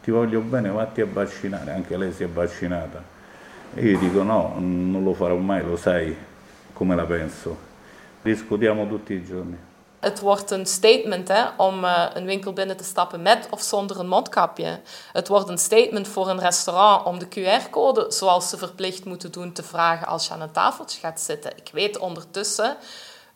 ti 0.00 0.10
voglio 0.10 0.40
bene, 0.40 0.70
vatti 0.70 1.00
a 1.00 1.06
vaccinare, 1.12 1.72
anche 1.72 1.96
lei 1.96 2.12
si 2.12 2.24
è 2.24 2.28
vaccinata. 2.28 3.17
E 3.74 3.90
io 3.90 3.98
dico 3.98 4.22
no, 4.22 4.54
non 4.58 5.02
lo 5.04 5.14
farò 5.14 5.36
mai, 5.36 5.64
lo 5.64 5.76
sai 5.76 6.16
come 6.72 6.94
la 6.94 7.04
penso. 7.04 7.56
Discutiamo 8.22 8.86
tutti 8.88 9.12
i 9.14 9.24
giorni. 9.24 9.58
Het 10.00 10.20
wordt 10.20 10.50
een 10.50 10.66
statement 10.66 11.28
hè, 11.28 11.44
om 11.56 11.84
uh, 11.84 12.04
een 12.14 12.24
winkel 12.24 12.52
binnen 12.52 12.76
te 12.76 12.84
stappen 12.84 13.22
met 13.22 13.46
of 13.50 13.62
zonder 13.62 13.98
een 13.98 14.08
mondkapje. 14.08 14.80
Het 15.12 15.28
wordt 15.28 15.48
een 15.48 15.58
statement 15.58 16.08
voor 16.08 16.28
een 16.28 16.40
restaurant 16.40 17.06
om 17.06 17.18
de 17.18 17.26
QR-code, 17.26 18.06
zoals 18.08 18.48
ze 18.48 18.58
verplicht 18.58 19.04
moeten 19.04 19.32
doen, 19.32 19.52
te 19.52 19.62
vragen 19.62 20.06
als 20.06 20.26
je 20.26 20.32
aan 20.32 20.40
een 20.40 20.50
tafeltje 20.50 21.00
gaat 21.00 21.20
zitten. 21.20 21.56
Ik 21.56 21.70
weet 21.72 21.98
ondertussen 21.98 22.76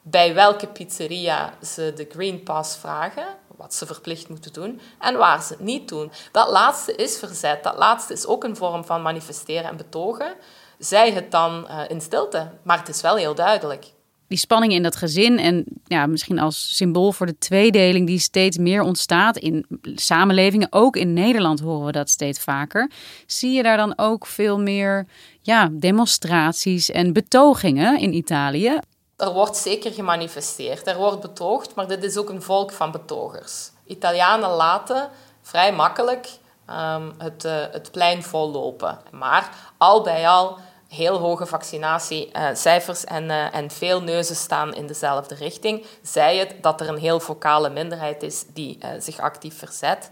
bij 0.03 0.35
welke 0.35 0.67
pizzeria 0.67 1.55
ze 1.63 1.93
de 1.97 2.07
Green 2.11 2.43
Pass 2.43 2.77
vragen, 2.77 3.27
wat 3.57 3.75
ze 3.75 3.87
verplicht 3.87 4.29
moeten 4.29 4.53
doen, 4.53 4.81
en 4.99 5.17
waar 5.17 5.43
ze 5.43 5.53
het 5.53 5.63
niet 5.63 5.89
doen. 5.89 6.13
Dat 6.33 6.51
laatste 6.51 6.95
is 6.95 7.19
verzet. 7.19 7.63
Dat 7.63 7.77
laatste 7.77 8.13
is 8.13 8.27
ook 8.27 8.45
een 8.45 8.57
vorm 8.57 8.85
van 8.85 9.03
manifesteren 9.03 9.71
en 9.71 9.77
betogen. 9.77 10.35
Zij 10.79 11.13
het 11.13 11.31
dan 11.31 11.67
uh, 11.69 11.81
in 11.89 12.01
stilte, 12.01 12.51
maar 12.63 12.79
het 12.79 12.89
is 12.89 13.01
wel 13.01 13.17
heel 13.17 13.35
duidelijk. 13.35 13.93
Die 14.33 14.41
spanning 14.41 14.73
in 14.73 14.83
dat 14.83 14.97
gezin 14.97 15.39
en 15.39 15.65
ja, 15.85 16.07
misschien 16.07 16.39
als 16.39 16.77
symbool 16.77 17.13
voor 17.13 17.27
de 17.27 17.39
tweedeling 17.39 18.07
die 18.07 18.19
steeds 18.19 18.59
meer 18.59 18.83
ontstaat 18.83 19.37
in 19.37 19.67
samenlevingen, 19.95 20.69
ook 20.71 20.97
in 20.97 21.13
Nederland 21.13 21.61
horen 21.61 21.87
we 21.87 21.93
dat 21.93 22.11
steeds 22.11 22.39
vaker. 22.39 22.91
Zie 23.27 23.53
je 23.53 23.63
daar 23.63 23.77
dan 23.77 23.99
ook 23.99 24.27
veel 24.27 24.61
meer 24.61 25.07
ja, 25.41 25.71
demonstraties 25.73 26.91
en 26.91 27.13
betogingen 27.13 27.99
in 27.99 28.15
Italië? 28.15 28.79
Er 29.17 29.33
wordt 29.33 29.57
zeker 29.57 29.93
gemanifesteerd, 29.93 30.87
er 30.87 30.97
wordt 30.97 31.21
betoogd, 31.21 31.75
maar 31.75 31.89
dit 31.89 32.05
is 32.05 32.17
ook 32.17 32.29
een 32.29 32.43
volk 32.43 32.73
van 32.73 32.91
betogers. 32.91 33.71
Italianen 33.87 34.51
laten 34.51 35.11
vrij 35.43 35.73
makkelijk 35.73 36.29
um, 36.71 37.15
het, 37.19 37.45
uh, 37.45 37.53
het 37.71 37.91
plein 37.91 38.23
vollopen. 38.23 38.99
Maar 39.11 39.51
al 39.79 40.03
bij 40.03 40.29
al 40.29 40.59
heel 40.89 41.19
hoge 41.19 41.47
vaccinatiecijfers 41.47 43.05
en, 43.05 43.25
uh, 43.25 43.55
en 43.55 43.71
veel 43.71 44.03
neuzen 44.03 44.37
staan 44.37 44.75
in 44.75 44.87
dezelfde 44.87 45.35
richting. 45.35 45.87
Zij 46.03 46.37
het 46.37 46.55
dat 46.61 46.81
er 46.81 46.89
een 46.89 46.99
heel 46.99 47.21
focale 47.21 47.71
minderheid 47.71 48.23
is 48.23 48.45
die 48.47 48.79
uh, 48.85 48.89
zich 48.99 49.19
actief 49.19 49.59
verzet. 49.59 50.11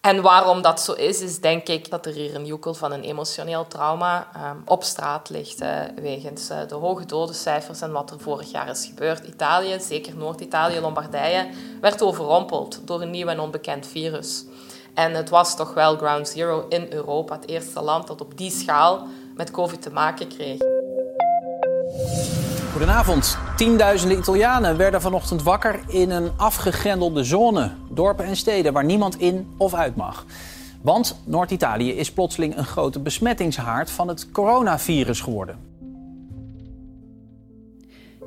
En 0.00 0.22
waarom 0.22 0.62
dat 0.62 0.80
zo 0.80 0.92
is, 0.92 1.20
is 1.20 1.40
denk 1.40 1.68
ik 1.68 1.90
dat 1.90 2.06
er 2.06 2.12
hier 2.12 2.34
een 2.34 2.46
joekel 2.46 2.74
van 2.74 2.92
een 2.92 3.02
emotioneel 3.02 3.66
trauma 3.66 4.28
um, 4.36 4.62
op 4.64 4.82
straat 4.82 5.30
ligt. 5.30 5.58
Wegens 5.94 6.50
uh, 6.50 6.58
de 6.68 6.74
hoge 6.74 7.06
dodencijfers 7.06 7.80
en 7.80 7.92
wat 7.92 8.10
er 8.10 8.20
vorig 8.20 8.50
jaar 8.50 8.68
is 8.68 8.86
gebeurd. 8.86 9.26
Italië, 9.26 9.80
zeker 9.80 10.16
Noord-Italië, 10.16 10.80
Lombardije, 10.80 11.48
werd 11.80 12.02
overrompeld 12.02 12.80
door 12.84 13.02
een 13.02 13.10
nieuw 13.10 13.26
en 13.26 13.40
onbekend 13.40 13.86
virus. 13.86 14.44
En 14.94 15.14
het 15.14 15.28
was 15.28 15.56
toch 15.56 15.74
wel 15.74 15.96
ground 15.96 16.28
zero 16.28 16.66
in 16.68 16.92
Europa, 16.92 17.34
het 17.34 17.48
eerste 17.48 17.80
land 17.80 18.06
dat 18.06 18.20
op 18.20 18.36
die 18.36 18.50
schaal 18.50 19.06
met 19.34 19.50
COVID 19.50 19.82
te 19.82 19.90
maken 19.90 20.28
kreeg. 20.28 20.58
Goedenavond. 22.70 23.38
Tienduizenden 23.56 24.18
Italianen 24.18 24.76
werden 24.76 25.00
vanochtend 25.00 25.42
wakker 25.42 25.80
in 25.88 26.10
een 26.10 26.30
afgegrendelde 26.36 27.24
zone. 27.24 27.70
Dorpen 27.88 28.24
en 28.24 28.36
steden 28.36 28.72
waar 28.72 28.84
niemand 28.84 29.20
in 29.20 29.46
of 29.56 29.74
uit 29.74 29.96
mag. 29.96 30.24
Want 30.82 31.20
Noord-Italië 31.24 31.92
is 31.92 32.12
plotseling 32.12 32.56
een 32.56 32.64
grote 32.64 33.00
besmettingshaard 33.00 33.90
van 33.90 34.08
het 34.08 34.30
coronavirus 34.32 35.20
geworden. 35.20 35.58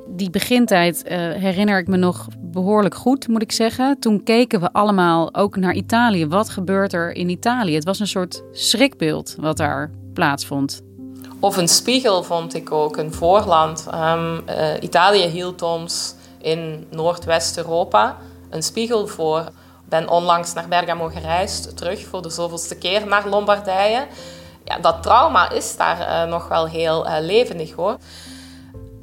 Die 0.07 0.29
begintijd 0.29 1.03
uh, 1.05 1.11
herinner 1.11 1.79
ik 1.79 1.87
me 1.87 1.97
nog 1.97 2.27
behoorlijk 2.39 2.95
goed, 2.95 3.27
moet 3.27 3.41
ik 3.41 3.51
zeggen. 3.51 3.99
Toen 3.99 4.23
keken 4.23 4.59
we 4.59 4.73
allemaal 4.73 5.35
ook 5.35 5.55
naar 5.55 5.73
Italië. 5.73 6.27
Wat 6.27 6.49
gebeurt 6.49 6.93
er 6.93 7.11
in 7.15 7.29
Italië? 7.29 7.75
Het 7.75 7.83
was 7.83 7.99
een 7.99 8.07
soort 8.07 8.43
schrikbeeld 8.51 9.35
wat 9.39 9.57
daar 9.57 9.91
plaatsvond. 10.13 10.81
Of 11.43 11.57
een 11.57 11.67
spiegel 11.67 12.23
vond 12.23 12.53
ik 12.53 12.71
ook, 12.71 12.97
een 12.97 13.13
voorland. 13.13 13.87
Um, 13.93 14.43
uh, 14.49 14.73
Italië 14.79 15.25
hield 15.25 15.61
ons 15.61 16.15
in 16.37 16.87
Noordwest-Europa 16.89 18.17
een 18.49 18.63
spiegel 18.63 19.07
voor. 19.07 19.39
Ik 19.39 19.89
ben 19.89 20.09
onlangs 20.09 20.53
naar 20.53 20.67
Bergamo 20.67 21.07
gereisd, 21.07 21.77
terug 21.77 22.05
voor 22.05 22.21
de 22.21 22.29
zoveelste 22.29 22.75
keer 22.75 23.07
naar 23.07 23.27
Lombardije. 23.27 24.07
Ja, 24.63 24.77
dat 24.77 25.03
trauma 25.03 25.49
is 25.49 25.77
daar 25.77 25.99
uh, 25.99 26.31
nog 26.31 26.47
wel 26.47 26.67
heel 26.67 27.07
uh, 27.07 27.15
levendig 27.19 27.71
hoor. 27.71 27.97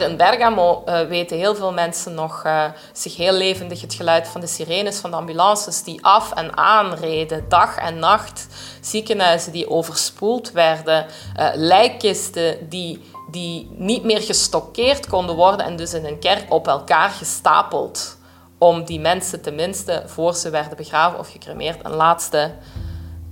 In 0.01 0.17
Bergamo 0.17 0.83
uh, 0.87 1.01
weten 1.01 1.37
heel 1.37 1.55
veel 1.55 1.73
mensen 1.73 2.15
nog 2.15 2.45
uh, 2.47 2.65
zich 2.93 3.17
heel 3.17 3.33
levendig 3.33 3.81
het 3.81 3.95
geluid 3.95 4.29
van 4.29 4.41
de 4.41 4.47
sirenes 4.47 4.99
van 4.99 5.11
de 5.11 5.17
ambulances 5.17 5.83
die 5.83 6.05
af 6.05 6.33
en 6.33 6.57
aan 6.57 6.95
reden, 6.95 7.45
dag 7.49 7.77
en 7.77 7.99
nacht. 7.99 8.47
Ziekenhuizen 8.81 9.53
die 9.53 9.71
overspoeld 9.71 10.53
werden, 10.53 11.07
uh, 11.39 11.49
lijkkisten 11.55 12.69
die, 12.69 13.05
die 13.31 13.71
niet 13.73 14.05
meer 14.05 14.23
gestockeerd 14.23 15.07
konden 15.07 15.37
worden 15.37 15.67
en 15.67 15.77
dus 15.77 15.95
in 15.95 16.05
een 16.05 16.19
kerk 16.19 16.53
op 16.53 16.67
elkaar 16.69 17.11
gestapeld. 17.11 18.19
Om 18.59 18.85
die 18.85 19.01
mensen 19.01 19.43
tenminste, 19.43 20.03
voor 20.07 20.35
ze 20.35 20.51
werden 20.51 20.77
begraven 20.77 21.19
of 21.19 21.31
gecremeerd, 21.31 21.85
een 21.85 21.95
laatste 21.95 22.53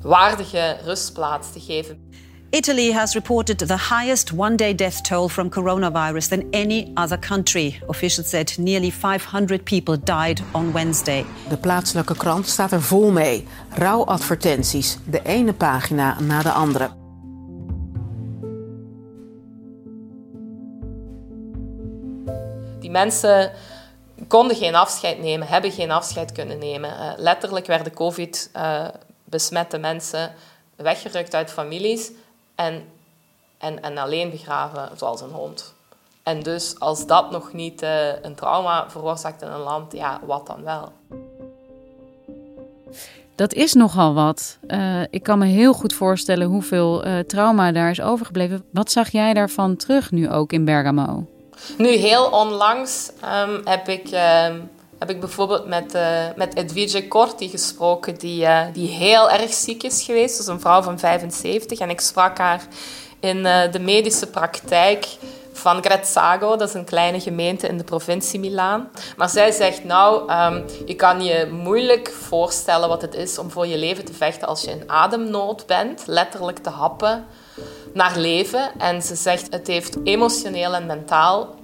waardige 0.03 0.77
rustplaats 0.85 1.53
te 1.53 1.61
geven. 1.61 2.08
Italy 2.51 2.93
has 2.93 3.15
reported 3.15 3.59
the 3.59 3.77
highest 3.77 4.33
one 4.33 4.57
day 4.57 4.73
death 4.73 5.03
toll 5.03 5.29
from 5.29 5.51
coronavirus 5.51 6.31
than 6.31 6.49
any 6.55 6.93
other 6.97 7.19
country. 7.19 7.79
Officials 7.89 8.29
said 8.29 8.59
nearly 8.59 8.91
500 8.91 9.67
people 9.67 9.99
died 9.99 10.41
on 10.55 10.73
Wednesday. 10.73 11.27
De 11.49 11.57
plaatselijke 11.57 12.17
krant 12.17 12.47
staat 12.47 12.73
er 12.73 12.83
vol 12.83 13.11
mee. 13.11 13.47
Rouwadvertenties, 13.71 14.99
de 15.05 15.23
ene 15.23 15.53
pagina 15.53 16.21
na 16.21 16.43
de 16.43 16.51
andere. 16.51 16.91
Die 22.81 22.91
mensen 22.91 23.53
konden 24.29 24.57
geen 24.57 24.75
afscheid 24.75 25.19
nemen, 25.19 25.47
hebben 25.49 25.73
geen 25.73 25.91
afscheid 25.91 26.33
kunnen 26.33 26.59
nemen. 26.59 26.91
Uh, 26.91 27.13
letterlijk 27.17 27.67
werden 27.67 27.95
COVID-besmette 27.95 29.77
uh, 29.77 29.83
mensen 29.83 30.33
weggerukt 30.77 31.35
uit 31.35 31.51
families 31.51 32.11
en, 32.59 32.85
en, 33.59 33.83
en 33.83 33.99
alleen 33.99 34.31
begraven 34.31 34.91
zoals 34.97 35.21
een 35.21 35.31
hond. 35.31 35.75
En 36.23 36.43
dus 36.43 36.81
als 36.81 37.07
dat 37.07 37.31
nog 37.31 37.53
niet 37.53 37.83
uh, 37.83 38.23
een 38.23 38.35
trauma 38.35 38.91
veroorzaakt 38.91 39.43
in 39.43 39.49
een 39.49 39.61
land, 39.61 39.93
ja, 39.93 40.21
wat 40.27 40.47
dan 40.47 40.63
wel? 40.63 40.93
Dat 43.35 43.53
is 43.53 43.73
nogal 43.73 44.15
wat. 44.15 44.59
Uh, 44.67 45.03
ik 45.11 45.23
kan 45.23 45.39
me 45.39 45.47
heel 45.47 45.73
goed 45.73 45.93
voorstellen 45.93 46.49
hoeveel 46.49 47.07
uh, 47.07 47.19
trauma 47.19 47.73
daar 47.73 47.91
is 47.91 48.01
overgebleven. 48.01 48.65
Wat 48.71 48.91
zag 48.91 49.09
jij 49.09 49.35
daarvan 49.35 49.77
terug 49.77 50.11
nu 50.11 50.31
ook 50.31 50.53
in 50.53 50.65
Bergamo? 50.65 51.27
Nu, 51.79 51.89
heel 51.89 52.25
onlangs 52.31 53.11
um, 53.25 53.61
heb 53.65 53.89
ik... 53.89 54.11
Um, 54.51 54.71
heb 54.99 55.11
ik 55.11 55.21
bijvoorbeeld 55.21 55.67
met, 55.67 55.95
uh, 55.95 56.25
met 56.37 56.57
Edwige 56.57 57.09
Corti 57.09 57.49
gesproken, 57.49 58.15
die, 58.15 58.43
uh, 58.43 58.63
die 58.73 58.89
heel 58.89 59.31
erg 59.31 59.53
ziek 59.53 59.83
is 59.83 60.03
geweest. 60.03 60.37
Dus 60.37 60.47
een 60.47 60.61
vrouw 60.61 60.83
van 60.83 60.99
75. 60.99 61.79
En 61.79 61.91
ik 61.91 62.01
sprak 62.01 62.39
haar 62.39 62.63
in 63.21 63.37
uh, 63.37 63.73
de 63.73 63.81
medische 63.81 64.27
praktijk 64.27 65.07
van 65.53 65.85
Grezzago. 65.85 66.57
Dat 66.57 66.69
is 66.69 66.75
een 66.75 66.85
kleine 66.85 67.21
gemeente 67.21 67.69
in 67.69 67.79
de 67.79 67.85
provincie 67.85 68.41
Milaan. 68.41 68.91
Maar 69.17 69.29
zij 69.29 69.51
zegt, 69.51 69.85
nou, 69.85 70.33
um, 70.33 70.65
je 70.87 70.95
kan 70.95 71.23
je 71.23 71.49
moeilijk 71.53 72.09
voorstellen 72.09 72.89
wat 72.89 73.03
het 73.03 73.15
is 73.15 73.39
om 73.39 73.51
voor 73.51 73.67
je 73.67 73.79
leven 73.79 74.05
te 74.05 74.13
vechten 74.13 74.49
als 74.49 74.63
je 74.63 74.71
in 74.71 74.91
ademnood 74.91 75.67
bent. 75.67 76.03
Letterlijk 76.07 76.59
te 76.59 76.71
happen 76.71 77.27
naar 77.93 78.19
leven. 78.19 78.71
En 78.79 79.03
ze 79.03 79.15
zegt, 79.15 79.47
het 79.53 79.67
heeft 79.67 79.97
emotioneel 80.05 80.75
en 80.75 80.87
mentaal 80.87 81.55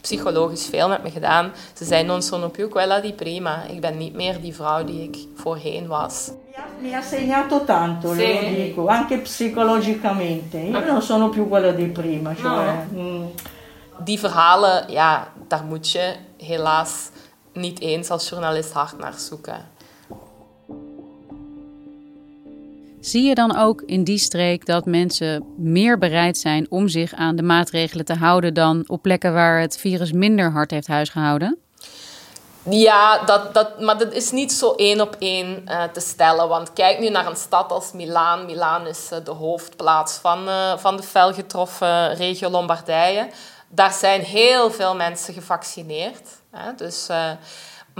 psychologisch 0.00 0.66
veel 0.66 0.88
met 0.88 1.02
me 1.02 1.10
gedaan. 1.10 1.52
Ze 1.74 1.84
zei, 1.84 2.04
non 2.04 2.22
sono 2.22 2.48
più 2.48 2.68
quella 2.68 3.00
di 3.00 3.12
prima. 3.12 3.64
Ik 3.64 3.80
ben 3.80 3.96
niet 3.96 4.14
meer 4.14 4.40
die 4.40 4.54
vrouw 4.54 4.84
die 4.84 5.02
ik 5.02 5.16
voorheen 5.34 5.86
was. 5.86 6.30
Mi 6.80 6.94
ha 6.94 7.02
segnato 7.02 7.64
tanto, 7.64 8.14
sì. 8.14 8.34
lo 8.34 8.48
dico, 8.54 8.86
anche 8.86 9.18
psicologicamente. 9.18 10.58
Io 10.58 10.84
non 10.84 11.02
sono 11.02 11.28
più 11.28 11.48
quella 11.48 11.72
di 11.72 11.86
prima. 11.86 12.34
Cioè, 12.34 12.86
no. 12.90 13.02
mm. 13.02 13.26
Die 14.04 14.18
verhalen, 14.18 14.84
ja, 14.88 15.32
daar 15.48 15.64
moet 15.64 15.90
je 15.90 16.14
helaas 16.36 17.10
niet 17.52 17.80
eens 17.80 18.10
als 18.10 18.28
journalist 18.28 18.72
hard 18.72 18.98
naar 18.98 19.14
zoeken. 19.16 19.68
Zie 23.00 23.22
je 23.22 23.34
dan 23.34 23.56
ook 23.56 23.82
in 23.86 24.04
die 24.04 24.18
streek 24.18 24.66
dat 24.66 24.84
mensen 24.86 25.54
meer 25.56 25.98
bereid 25.98 26.38
zijn 26.38 26.66
om 26.70 26.88
zich 26.88 27.14
aan 27.14 27.36
de 27.36 27.42
maatregelen 27.42 28.04
te 28.04 28.14
houden 28.14 28.54
dan 28.54 28.84
op 28.86 29.02
plekken 29.02 29.32
waar 29.32 29.60
het 29.60 29.78
virus 29.78 30.12
minder 30.12 30.50
hard 30.50 30.70
heeft 30.70 30.86
huisgehouden? 30.86 31.58
Ja, 32.70 33.24
dat, 33.24 33.54
dat, 33.54 33.80
maar 33.80 33.98
dat 33.98 34.12
is 34.12 34.30
niet 34.30 34.52
zo 34.52 34.72
één 34.72 35.00
op 35.00 35.16
één 35.18 35.64
uh, 35.68 35.82
te 35.82 36.00
stellen. 36.00 36.48
Want 36.48 36.72
kijk 36.72 36.98
nu 36.98 37.08
naar 37.08 37.26
een 37.26 37.36
stad 37.36 37.70
als 37.70 37.92
Milaan. 37.92 38.46
Milaan 38.46 38.86
is 38.86 39.08
uh, 39.12 39.18
de 39.24 39.30
hoofdplaats 39.30 40.14
van, 40.14 40.48
uh, 40.48 40.76
van 40.76 40.96
de 40.96 41.02
fel 41.02 41.32
getroffen 41.32 42.14
regio 42.14 42.50
Lombardije. 42.50 43.28
Daar 43.68 43.92
zijn 43.92 44.20
heel 44.20 44.70
veel 44.70 44.96
mensen 44.96 45.34
gevaccineerd. 45.34 46.28
Hè? 46.50 46.74
Dus 46.74 47.08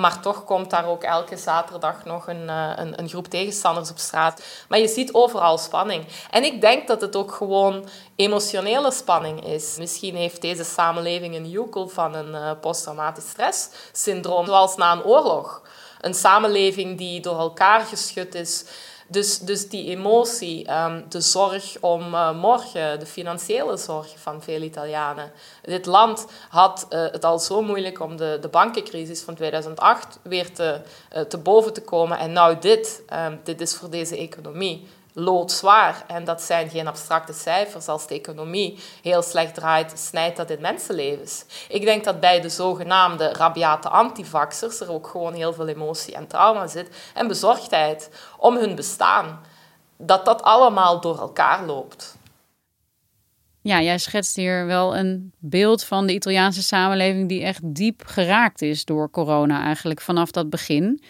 maar 0.00 0.20
toch 0.20 0.44
komt 0.44 0.70
daar 0.70 0.86
ook 0.86 1.02
elke 1.02 1.36
zaterdag 1.36 2.04
nog 2.04 2.28
een, 2.28 2.48
eh, 2.48 2.72
een, 2.76 2.98
een, 2.98 3.08
groep 3.08 3.28
tegenstanders 3.28 3.90
op 3.90 3.98
straat. 3.98 4.42
Maar 4.68 4.78
je 4.78 4.88
ziet 4.88 5.12
overal 5.12 5.58
spanning. 5.58 6.04
En 6.30 6.44
ik 6.44 6.60
denk 6.60 6.86
dat 6.86 7.00
het 7.00 7.16
ook 7.16 7.32
gewoon 7.32 7.88
emotionele 8.16 8.92
spanning 8.92 9.46
is. 9.46 9.76
Misschien 9.78 10.16
heeft 10.16 10.40
deze 10.40 10.64
samenleving 10.64 11.34
een 11.34 11.48
joekel 11.48 11.88
van 11.88 12.14
een 12.14 12.34
uh, 12.34 12.50
posttraumatisch 12.60 13.28
stresssyndroom, 13.28 14.46
zoals 14.46 14.76
na 14.76 14.92
een 14.92 15.04
oorlog. 15.04 15.62
Een 16.00 16.14
samenleving 16.14 16.98
die 16.98 17.20
door 17.20 17.38
elkaar 17.38 17.80
geschud 17.80 18.34
is 18.34 18.64
dus, 19.10 19.38
dus 19.38 19.68
die 19.68 19.88
emotie, 19.88 20.66
ehm, 20.66 21.02
de 21.08 21.20
zorg 21.20 21.76
om 21.80 22.14
uh, 22.14 22.40
morgen, 22.40 22.98
de 22.98 23.06
financiële 23.06 23.76
zorg 23.76 24.14
van 24.16 24.42
veel 24.42 24.62
Italianen. 24.62 25.32
Dit 25.62 25.86
land 25.86 26.26
had 26.48 26.86
uh, 26.90 27.00
het 27.00 27.24
al 27.24 27.38
zo 27.38 27.62
moeilijk 27.62 28.00
om 28.00 28.16
de, 28.16 28.38
de 28.40 28.48
bankencrisis 28.48 29.20
van 29.20 29.34
2008 29.34 30.18
weer 30.22 30.52
te, 30.52 30.80
uh, 31.16 31.20
te 31.20 31.38
boven 31.38 31.72
te 31.72 31.82
komen. 31.82 32.18
En 32.18 32.32
nou 32.32 32.58
dit, 32.58 33.02
um, 33.12 33.40
dit 33.44 33.60
is 33.60 33.74
voor 33.74 33.90
deze 33.90 34.16
economie 34.16 34.88
loodzwaar. 35.12 36.04
En 36.06 36.24
dat 36.24 36.42
zijn 36.42 36.70
geen 36.70 36.86
abstracte 36.86 37.32
cijfers. 37.32 37.88
Als 37.88 38.06
de 38.06 38.14
economie 38.14 38.78
heel 39.02 39.22
slecht 39.22 39.54
draait, 39.54 39.98
snijdt 39.98 40.36
dat 40.36 40.50
in 40.50 40.60
mensenlevens. 40.60 41.44
Ik 41.68 41.84
denk 41.84 42.04
dat 42.04 42.20
bij 42.20 42.40
de 42.40 42.48
zogenaamde 42.48 43.32
rabiate 43.32 43.88
antivaxers 43.88 44.80
er 44.80 44.92
ook 44.92 45.06
gewoon 45.06 45.34
heel 45.34 45.52
veel 45.52 45.68
emotie 45.68 46.14
en 46.14 46.26
trauma 46.26 46.66
zit. 46.66 47.10
En 47.14 47.28
bezorgdheid 47.28 48.10
om 48.38 48.56
hun 48.56 48.74
bestaan. 48.74 49.40
Dat 49.96 50.24
dat 50.24 50.42
allemaal 50.42 51.00
door 51.00 51.18
elkaar 51.18 51.64
loopt. 51.64 52.18
Ja, 53.62 53.80
jij 53.80 53.98
schetst 53.98 54.36
hier 54.36 54.66
wel 54.66 54.96
een 54.96 55.32
beeld 55.38 55.84
van 55.84 56.06
de 56.06 56.12
Italiaanse 56.12 56.62
samenleving 56.62 57.28
die 57.28 57.42
echt 57.42 57.60
diep 57.62 58.02
geraakt 58.06 58.62
is 58.62 58.84
door 58.84 59.10
corona 59.10 59.62
eigenlijk 59.62 60.00
vanaf 60.00 60.30
dat 60.30 60.50
begin. 60.50 61.02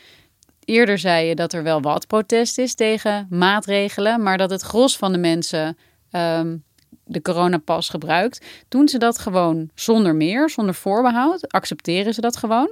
Eerder 0.70 0.98
zei 0.98 1.26
je 1.26 1.34
dat 1.34 1.52
er 1.52 1.62
wel 1.62 1.80
wat 1.80 2.06
protest 2.06 2.58
is 2.58 2.74
tegen 2.74 3.26
maatregelen, 3.30 4.22
maar 4.22 4.38
dat 4.38 4.50
het 4.50 4.62
gros 4.62 4.96
van 4.96 5.12
de 5.12 5.18
mensen 5.18 5.78
um, 6.12 6.64
de 7.04 7.22
coronapas 7.22 7.88
gebruikt. 7.88 8.44
Doen 8.68 8.88
ze 8.88 8.98
dat 8.98 9.18
gewoon 9.18 9.70
zonder 9.74 10.14
meer, 10.14 10.50
zonder 10.50 10.74
voorbehoud? 10.74 11.52
Accepteren 11.52 12.14
ze 12.14 12.20
dat 12.20 12.36
gewoon? 12.36 12.70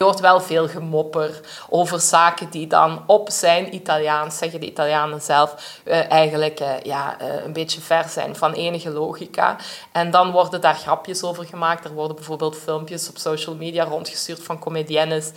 Je 0.00 0.06
hoort 0.06 0.20
wel 0.20 0.40
veel 0.40 0.68
gemopper 0.68 1.40
over 1.68 2.00
zaken 2.00 2.50
die 2.50 2.66
dan 2.66 3.02
op 3.06 3.30
zijn 3.30 3.74
Italiaans, 3.74 4.38
zeggen 4.38 4.60
de 4.60 4.66
Italianen 4.66 5.20
zelf, 5.20 5.80
uh, 5.84 6.10
eigenlijk 6.10 6.60
uh, 6.60 6.80
ja, 6.82 7.16
uh, 7.22 7.44
een 7.44 7.52
beetje 7.52 7.80
ver 7.80 8.08
zijn 8.08 8.36
van 8.36 8.52
enige 8.52 8.90
logica. 8.90 9.56
En 9.92 10.10
dan 10.10 10.30
worden 10.30 10.60
daar 10.60 10.74
grapjes 10.74 11.22
over 11.22 11.44
gemaakt. 11.44 11.84
Er 11.84 11.92
worden 11.92 12.16
bijvoorbeeld 12.16 12.56
filmpjes 12.56 13.08
op 13.08 13.18
social 13.18 13.54
media 13.54 13.84
rondgestuurd 13.84 14.42
van 14.42 14.58
comediennes 14.58 15.30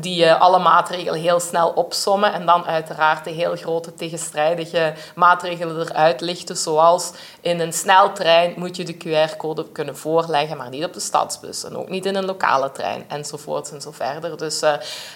die 0.00 0.24
uh, 0.24 0.40
alle 0.40 0.58
maatregelen 0.58 1.20
heel 1.20 1.40
snel 1.40 1.68
opsommen 1.68 2.32
en 2.32 2.46
dan 2.46 2.64
uiteraard 2.64 3.24
de 3.24 3.30
heel 3.30 3.56
grote 3.56 3.94
tegenstrijdige 3.94 4.92
maatregelen 5.14 5.80
eruit 5.80 6.20
lichten, 6.20 6.56
zoals 6.56 7.12
in 7.40 7.60
een 7.60 7.72
sneltrein 7.72 8.52
moet 8.56 8.76
je 8.76 8.84
de 8.84 8.96
QR-code 8.96 9.66
kunnen 9.72 9.96
voorleggen, 9.96 10.56
maar 10.56 10.68
niet 10.68 10.84
op 10.84 10.92
de 10.92 11.00
stadsbus 11.00 11.64
en 11.64 11.76
ook 11.76 11.88
niet 11.88 12.06
in 12.06 12.16
een 12.16 12.24
lokale 12.24 12.72
trein 12.72 13.04
enzovoort 13.08 13.72
en 13.72 13.80
zo 13.80 13.90
verder. 13.90 14.36
Dus 14.36 14.62
uh, 14.62 14.72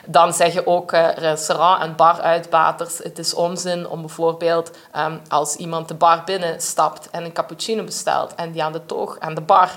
dan 0.07 0.33
zeggen 0.33 0.67
ook 0.67 0.93
uh, 0.93 1.09
restaurant- 1.15 1.83
en 1.83 1.97
baruitbaters, 1.97 2.99
het 2.99 3.19
is 3.19 3.35
onzin 3.35 3.89
om 3.89 4.01
bijvoorbeeld 4.01 4.71
um, 4.97 5.21
als 5.29 5.57
iemand 5.57 5.89
de 5.89 5.95
bar 5.95 6.23
binnenstapt 6.25 7.11
en 7.11 7.25
een 7.25 7.33
cappuccino 7.33 7.85
bestelt 7.85 8.35
en 8.35 8.53
die 8.53 8.63
aan 8.63 8.73
de 8.73 8.87
toog, 8.87 9.17
aan 9.19 9.35
de 9.35 9.41
bar 9.41 9.71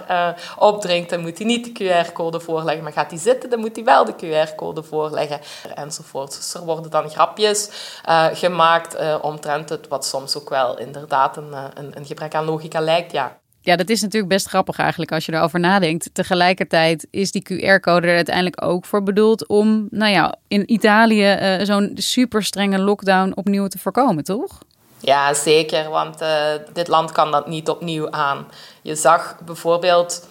opdrinkt, 0.57 1.09
dan 1.09 1.19
moet 1.19 1.37
hij 1.37 1.47
niet 1.47 1.77
de 1.77 2.03
QR-code 2.03 2.39
voorleggen, 2.39 2.83
maar 2.83 2.93
gaat 2.93 3.09
hij 3.09 3.19
zitten, 3.19 3.49
dan 3.49 3.59
moet 3.59 3.75
hij 3.75 3.85
wel 3.85 4.05
de 4.05 4.15
QR-code 4.15 4.83
voorleggen 4.83 4.92
voorleggen 4.93 5.39
enzovoort. 5.75 6.35
Dus 6.35 6.53
er 6.53 6.65
worden 6.65 6.91
dan 6.91 7.09
grapjes 7.09 7.69
uh, 8.09 8.25
gemaakt 8.33 8.95
uh, 8.95 9.15
omtrent 9.21 9.69
het, 9.69 9.87
wat 9.87 10.05
soms 10.05 10.37
ook 10.37 10.49
wel 10.49 10.79
inderdaad 10.79 11.37
een, 11.37 11.53
eh, 11.53 11.63
een, 11.73 11.97
een 11.97 12.05
gebrek 12.05 12.35
aan 12.35 12.45
logica 12.45 12.79
lijkt, 12.79 13.11
ja. 13.11 13.37
Ja, 13.61 13.75
dat 13.75 13.89
is 13.89 14.01
natuurlijk 14.01 14.33
best 14.33 14.47
grappig 14.47 14.77
eigenlijk 14.77 15.11
als 15.11 15.25
je 15.25 15.33
erover 15.33 15.59
nadenkt. 15.59 16.09
Tegelijkertijd 16.13 17.07
is 17.09 17.31
die 17.31 17.43
QR-code 17.43 18.07
er 18.07 18.15
uiteindelijk 18.15 18.63
ook 18.63 18.85
voor 18.85 19.03
bedoeld 19.03 19.47
om, 19.47 19.87
nou 19.89 20.11
ja, 20.11 20.35
in 20.47 20.71
Italië 20.71 21.33
uh, 21.33 21.65
zo'n 21.65 21.91
super 21.93 22.43
strenge 22.43 22.79
lockdown 22.79 23.31
opnieuw 23.35 23.67
te 23.67 23.77
voorkomen, 23.77 24.23
toch? 24.23 24.59
Ja, 24.99 25.33
zeker, 25.33 25.89
want 25.89 26.21
uh, 26.21 26.29
dit 26.73 26.87
land 26.87 27.11
kan 27.11 27.31
dat 27.31 27.47
niet 27.47 27.69
opnieuw 27.69 28.11
aan. 28.11 28.47
Je 28.81 28.95
zag 28.95 29.37
bijvoorbeeld 29.45 30.27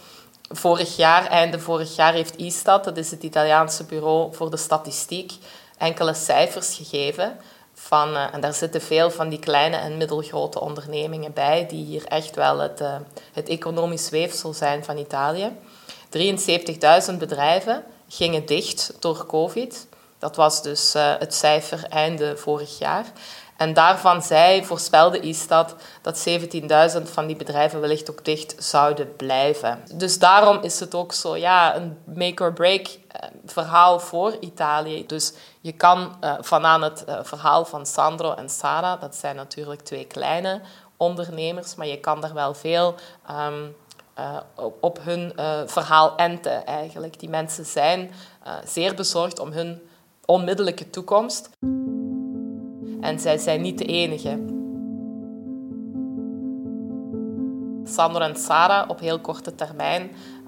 vorig 0.53 0.97
jaar, 0.97 1.27
einde 1.27 1.61
vorig 1.61 1.97
jaar, 1.97 2.13
heeft 2.13 2.37
ISTAT, 2.37 2.85
dat 2.85 2.97
is 2.97 3.11
het 3.11 3.23
Italiaanse 3.23 3.85
bureau 3.85 4.35
voor 4.35 4.51
de 4.51 4.57
statistiek, 4.57 5.33
enkele 5.79 6.15
cijfers 6.15 6.75
gegeven. 6.75 7.37
Van, 7.75 8.11
uh, 8.15 8.35
en 8.35 8.41
daar 8.41 8.53
zitten 8.53 8.81
veel 8.81 9.11
van 9.11 9.29
die 9.29 9.39
kleine 9.39 9.77
en 9.77 9.97
middelgrote 9.97 10.61
ondernemingen 10.61 11.33
bij, 11.33 11.67
die 11.67 11.85
hier 11.85 12.05
echt 12.05 12.35
wel 12.35 12.59
het, 12.59 12.81
uh, 12.81 12.95
het 13.33 13.49
economisch 13.49 14.11
weefsel 14.11 14.53
zijn 14.53 14.85
van 14.85 14.97
Italië. 14.99 15.51
73.000 17.11 17.19
bedrijven 17.19 17.85
gingen 18.09 18.47
dicht 18.47 18.95
door 18.99 19.27
COVID. 19.27 19.87
Dat 20.19 20.37
was 20.37 20.63
dus 20.63 20.95
uh, 20.95 21.15
het 21.19 21.35
cijfer 21.35 21.85
einde 21.89 22.37
vorig 22.37 22.79
jaar. 22.79 23.05
En 23.63 23.75
daarvan 23.75 24.23
zei, 24.23 24.65
voorspelde 24.65 25.21
Istat 25.21 25.75
dat 26.01 26.29
17.000 26.29 27.03
van 27.03 27.27
die 27.27 27.37
bedrijven 27.37 27.81
wellicht 27.81 28.11
ook 28.11 28.25
dicht 28.25 28.55
zouden 28.59 29.17
blijven. 29.17 29.85
Dus 29.95 30.19
daarom 30.19 30.59
is 30.63 30.81
het 30.81 30.95
ook 30.95 31.13
zo, 31.13 31.37
ja, 31.37 31.77
een 31.77 31.99
make-or-break 32.05 32.87
eh, 32.87 33.29
verhaal 33.45 34.01
voor 34.01 34.37
Italië. 34.41 35.07
Dus 35.07 35.33
je 35.61 35.73
kan 35.73 36.17
uh, 36.21 36.35
vanaan 36.41 36.83
het 36.83 37.05
uh, 37.09 37.19
verhaal 37.23 37.65
van 37.65 37.87
Sandro 37.87 38.35
en 38.35 38.49
Sara, 38.49 38.97
dat 38.97 39.15
zijn 39.15 39.37
natuurlijk 39.37 39.81
twee 39.81 40.07
kleine 40.07 40.61
ondernemers, 40.97 41.75
maar 41.75 41.87
je 41.87 42.01
kan 42.01 42.21
daar 42.21 42.35
wel 42.35 42.55
veel 42.55 42.95
uh, 43.31 43.47
op 44.81 44.99
hun 45.03 45.33
verhaal 45.67 46.17
enten 46.17 46.67
eigenlijk. 46.67 47.21
Die 47.21 47.29
mensen 47.29 47.65
zijn 47.65 48.11
zeer 48.65 48.95
bezorgd 48.95 49.39
om 49.39 49.53
hun 49.53 49.83
onmiddellijke 50.25 50.91
toekomst. 50.91 51.51
En 53.03 53.21
zij 53.21 53.39
zijn 53.39 53.61
niet 53.61 53.79
de 53.79 53.85
enige. 53.85 54.39
Sandro 57.85 58.21
en 58.21 58.37
Sarah 58.37 58.89
op 58.89 59.01
heel 59.01 59.21
korte 59.21 59.55
termijn 59.55 60.03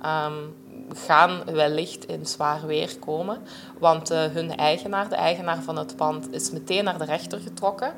um, 0.04 0.54
gaan 0.94 1.42
wellicht 1.44 2.04
in 2.04 2.26
zwaar 2.26 2.66
weer 2.66 2.98
komen. 2.98 3.38
Want 3.78 4.12
uh, 4.12 4.24
hun 4.24 4.56
eigenaar, 4.56 5.08
de 5.08 5.14
eigenaar 5.14 5.62
van 5.62 5.78
het 5.78 5.96
pand, 5.96 6.32
is 6.32 6.50
meteen 6.50 6.84
naar 6.84 6.98
de 6.98 7.04
rechter 7.04 7.40
getrokken. 7.40 7.92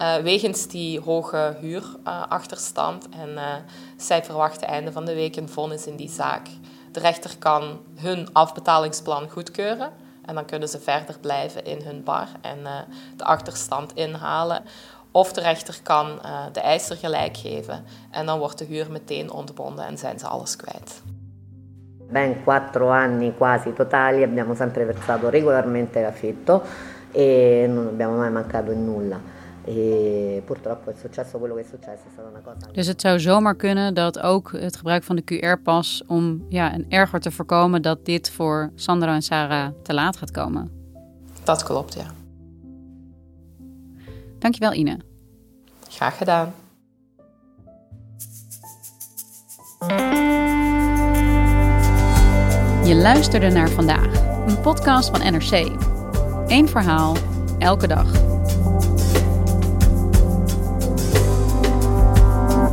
Uh, 0.00 0.16
wegens 0.16 0.66
die 0.66 1.00
hoge 1.00 1.56
huurachterstand. 1.60 3.08
Uh, 3.14 3.20
en 3.20 3.30
uh, 3.30 3.54
zij 3.96 4.24
verwachten 4.24 4.68
einde 4.68 4.92
van 4.92 5.04
de 5.04 5.14
week 5.14 5.36
een 5.36 5.48
vonnis 5.48 5.86
in 5.86 5.96
die 5.96 6.10
zaak. 6.10 6.46
De 6.92 7.00
rechter 7.00 7.38
kan 7.38 7.80
hun 7.94 8.28
afbetalingsplan 8.32 9.28
goedkeuren. 9.28 9.90
En 10.26 10.34
dan 10.34 10.44
kunnen 10.44 10.68
ze 10.68 10.80
verder 10.80 11.18
blijven 11.20 11.64
in 11.64 11.80
hun 11.84 12.02
bar 12.02 12.28
en 12.40 12.58
uh, 12.58 12.78
de 13.16 13.24
achterstand 13.24 13.92
inhalen. 13.94 14.62
Of 15.10 15.32
de 15.32 15.40
rechter 15.40 15.78
kan 15.82 16.06
uh, 16.24 16.44
de 16.52 16.60
eiser 16.60 16.96
gelijk 16.96 17.36
geven 17.36 17.84
en 18.10 18.26
dan 18.26 18.38
wordt 18.38 18.58
de 18.58 18.64
huur 18.64 18.90
meteen 18.90 19.30
ontbonden 19.30 19.86
en 19.86 19.98
zijn 19.98 20.18
ze 20.18 20.26
alles 20.26 20.56
kwijt. 20.56 21.02
Ben 22.10 22.42
quattro 22.42 22.90
anni 22.90 23.34
quasi 23.36 23.72
totali 23.72 24.22
abbiamo 24.22 24.54
sempre 24.54 24.84
versato 24.84 25.28
regolarmente 25.28 26.00
l'affitto 26.00 26.62
e 27.12 27.66
non 27.68 27.86
abbiamo 27.86 28.16
mai 28.16 28.30
mancato 28.30 28.70
in 28.70 28.84
nulla. 28.84 29.20
E. 29.66 30.42
Dus 32.72 32.86
het 32.86 33.00
zou 33.00 33.20
zomaar 33.20 33.56
kunnen 33.56 33.94
dat 33.94 34.20
ook 34.20 34.52
het 34.52 34.76
gebruik 34.76 35.02
van 35.02 35.16
de 35.16 35.22
QR-pas 35.24 36.02
om 36.06 36.46
ja, 36.48 36.74
een 36.74 36.86
erger 36.88 37.20
te 37.20 37.30
voorkomen 37.30 37.82
dat 37.82 38.04
dit 38.04 38.30
voor 38.30 38.70
Sandro 38.74 39.08
en 39.08 39.22
Sarah 39.22 39.68
te 39.82 39.94
laat 39.94 40.16
gaat 40.16 40.30
komen. 40.30 40.70
Dat 41.44 41.62
klopt, 41.62 41.94
ja. 41.94 42.06
Dankjewel 44.38 44.72
Ine. 44.72 44.98
Graag 45.88 46.16
gedaan. 46.16 46.54
Je 52.84 52.94
luisterde 52.94 53.50
naar 53.50 53.68
vandaag, 53.68 54.46
een 54.46 54.60
podcast 54.60 55.16
van 55.16 55.32
NRC. 55.32 55.70
Eén 56.46 56.68
verhaal, 56.68 57.16
elke 57.58 57.86
dag. 57.86 58.33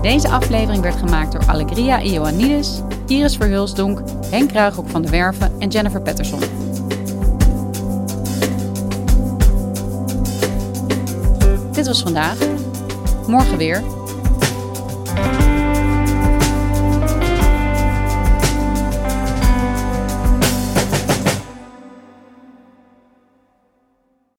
Deze 0.01 0.29
aflevering 0.29 0.81
werd 0.81 0.95
gemaakt 0.95 1.31
door 1.31 1.45
Allegria 1.45 2.01
Ioannidis, 2.01 2.81
Iris 3.07 3.35
Verhulsdonk, 3.35 4.01
Henk 4.29 4.51
Ruigrok 4.51 4.89
van 4.89 5.01
de 5.01 5.09
Werven 5.09 5.51
en 5.59 5.69
Jennifer 5.69 6.01
Patterson. 6.01 6.39
Dit 11.71 11.87
was 11.87 12.01
vandaag. 12.01 12.37
Morgen 13.27 13.57
weer. 13.57 14.00